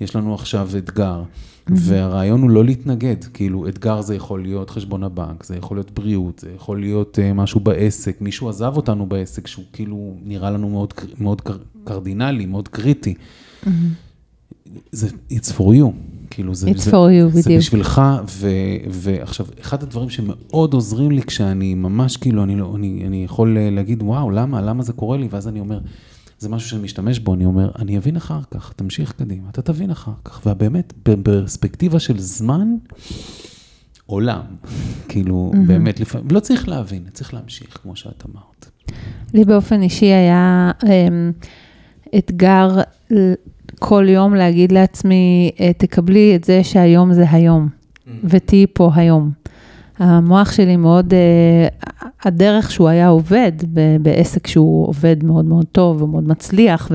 [0.00, 1.22] יש לנו עכשיו אתגר,
[1.66, 6.38] והרעיון הוא לא להתנגד, כאילו, אתגר זה יכול להיות חשבון הבנק, זה יכול להיות בריאות,
[6.38, 10.94] זה יכול להיות uh, משהו בעסק, מישהו עזב אותנו בעסק שהוא כאילו נראה לנו מאוד,
[11.20, 11.42] מאוד
[11.84, 13.14] קרדינלי, מאוד קריטי.
[14.92, 15.92] זה it's for you.
[16.38, 17.58] כאילו זה, It's זה, for you, זה בדיוק.
[17.58, 18.48] בשבילך, ו,
[18.90, 23.70] ועכשיו, אחד הדברים שמאוד עוזרים לי כשאני ממש, כאילו, אני, לא, אני, אני יכול אה,
[23.70, 25.28] להגיד, וואו, למה, למה זה קורה לי?
[25.30, 25.80] ואז אני אומר,
[26.38, 29.90] זה משהו שאני משתמש בו, אני אומר, אני אבין אחר כך, תמשיך קדימה, אתה תבין
[29.90, 30.40] אחר כך.
[30.46, 32.74] ובאמת, בפרספקטיבה של זמן,
[34.06, 34.40] עולם.
[35.08, 35.66] כאילו, מהמם.
[35.66, 38.70] באמת, לפעמים, לא צריך להבין, צריך להמשיך, כמו שאת אמרת.
[39.34, 41.32] לי באופן אישי היה אמ,
[42.18, 42.68] אתגר
[43.78, 47.68] כל יום להגיד לעצמי, אה, תקבלי את זה שהיום זה היום,
[48.24, 49.30] ותהיי פה היום.
[49.98, 51.68] המוח שלי מאוד, אה,
[52.24, 53.52] הדרך שהוא היה עובד
[54.02, 56.90] בעסק שהוא עובד מאוד מאוד טוב ומאוד מצליח,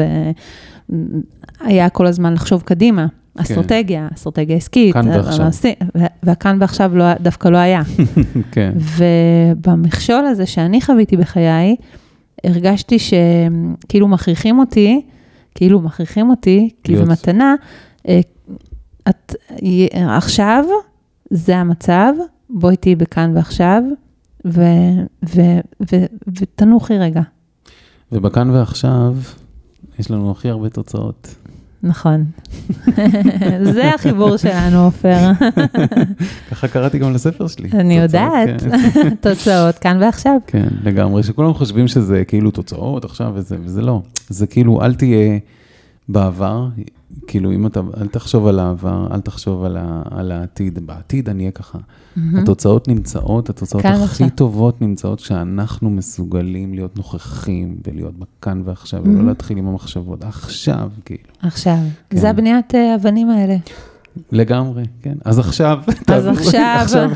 [1.64, 3.06] והיה כל הזמן לחשוב קדימה.
[3.38, 5.42] אסטרטגיה, אסטרטגיה עסקית, כאן ועכשיו.
[5.46, 7.82] המעשי- ו- והכאן ועכשיו לא, דווקא לא היה.
[8.52, 8.74] כן.
[8.78, 11.76] ובמכשול הזה שאני חוויתי בחיי,
[12.44, 15.02] הרגשתי שכאילו מכריחים אותי,
[15.56, 16.98] כאילו מכריחים אותי, כי.
[16.98, 17.56] זה מתנה,
[18.08, 18.20] אה,
[19.10, 19.36] את,
[19.94, 20.66] עכשיו
[21.30, 22.14] זה המצב,
[22.50, 23.84] בואי תהיי בכאן ועכשיו,
[24.46, 24.62] ו,
[25.36, 25.42] ו,
[25.92, 25.96] ו,
[26.28, 27.22] ותנוחי רגע.
[28.12, 29.16] ובכאן ועכשיו,
[30.00, 31.36] יש לנו הכי הרבה תוצאות.
[31.84, 32.26] נכון.
[33.74, 35.32] זה החיבור שלנו, עופר.
[36.52, 37.70] ככה קראתי גם לספר שלי.
[37.74, 38.62] אני יודעת.
[38.62, 39.16] כן.
[39.30, 40.36] תוצאות כאן ועכשיו.
[40.48, 44.02] כן, לגמרי, שכולם חושבים שזה כאילו תוצאות עכשיו וזה, וזה לא.
[44.30, 45.40] זה כאילו, אל תהיה
[46.10, 46.68] בעבר,
[47.28, 50.86] כאילו, אם אתה, אל תחשוב על העבר, אל תחשוב על, ה, על העתיד.
[50.86, 51.78] בעתיד אני אהיה ככה.
[52.38, 54.30] התוצאות נמצאות, התוצאות הכי ועכשיו.
[54.36, 59.28] טובות נמצאות כשאנחנו מסוגלים להיות נוכחים ולהיות בכאן ועכשיו, ולא מהמם.
[59.28, 60.24] להתחיל עם המחשבות.
[60.24, 61.24] עכשיו, כאילו.
[61.42, 61.78] עכשיו.
[62.10, 62.18] כן.
[62.18, 63.56] זה הבניית אה, האבנים האלה.
[64.32, 65.18] לגמרי, כן.
[65.26, 67.10] אז עכשיו, אז עכשיו,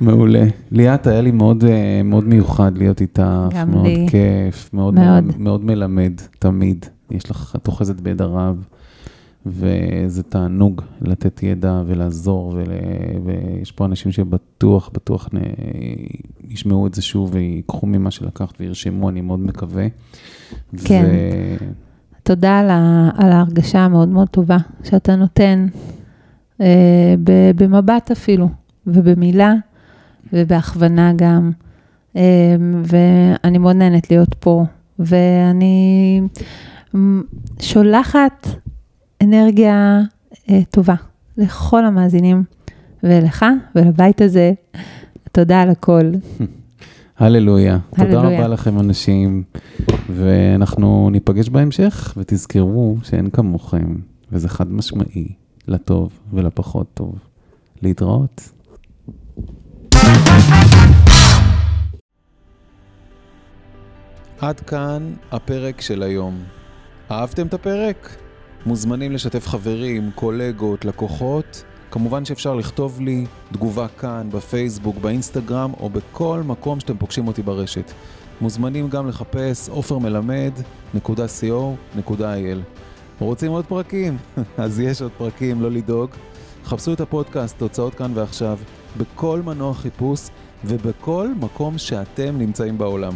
[0.00, 0.44] מעולה.
[0.72, 3.22] ליאת, היה לי מאוד, אה, מאוד מיוחד להיות איתך.
[3.54, 4.06] גם מאוד לי.
[4.10, 4.94] כיף, מאוד.
[4.94, 5.24] מאוד.
[5.38, 6.86] מאוד מלמד, תמיד.
[7.10, 8.64] יש לך, את אוחזת בידע רב,
[9.46, 12.64] וזה תענוג לתת ידע ולעזור, ול,
[13.24, 15.36] ויש פה אנשים שבטוח, בטוח נ,
[16.48, 19.86] ישמעו את זה שוב ויקחו ממה שלקחת וירשמו, אני מאוד מקווה.
[20.84, 21.04] כן.
[21.06, 21.64] ו...
[22.22, 25.66] תודה על, ה, על ההרגשה המאוד מאוד טובה שאתה נותן,
[26.60, 28.48] אה, ב, במבט אפילו,
[28.86, 29.54] ובמילה,
[30.32, 31.50] ובהכוונה גם.
[32.16, 34.64] אה, ואני מאוד נהנית להיות פה,
[34.98, 36.20] ואני
[37.60, 38.48] שולחת
[39.22, 40.00] אנרגיה
[40.50, 40.94] אה, טובה
[41.36, 42.44] לכל המאזינים,
[43.02, 44.52] ולך ולבית הזה.
[45.32, 46.10] תודה על הכל.
[47.18, 47.78] הללויה.
[47.96, 48.20] תודה.
[48.20, 49.42] רבה לכם אנשים,
[50.10, 53.94] ואנחנו ניפגש בהמשך, ותזכרו שאין כמוכם,
[54.32, 55.28] וזה חד משמעי,
[55.68, 57.18] לטוב ולפחות טוב.
[57.82, 58.50] להתראות.
[64.40, 66.55] עד כאן הפרק של היום.
[67.10, 68.16] אהבתם את הפרק?
[68.66, 71.64] מוזמנים לשתף חברים, קולגות, לקוחות.
[71.90, 77.92] כמובן שאפשר לכתוב לי תגובה כאן, בפייסבוק, באינסטגרם או בכל מקום שאתם פוגשים אותי ברשת.
[78.40, 82.58] מוזמנים גם לחפש עופרמלמד.co.il.
[83.18, 84.16] רוצים עוד פרקים?
[84.58, 86.10] אז יש עוד פרקים, לא לדאוג.
[86.64, 88.58] חפשו את הפודקאסט, תוצאות כאן ועכשיו,
[88.96, 90.20] בכל מנוע חיפוש
[90.64, 93.12] ובכל מקום שאתם נמצאים בעולם.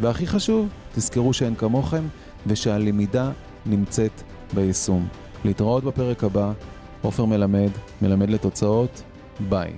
[0.00, 2.02] והכי חשוב, תזכרו שאין כמוכם
[2.46, 3.30] ושהלמידה
[3.66, 4.22] נמצאת
[4.54, 5.08] ביישום.
[5.44, 6.52] להתראות בפרק הבא,
[7.02, 7.70] עופר מלמד,
[8.02, 9.02] מלמד לתוצאות,
[9.48, 9.72] ביי.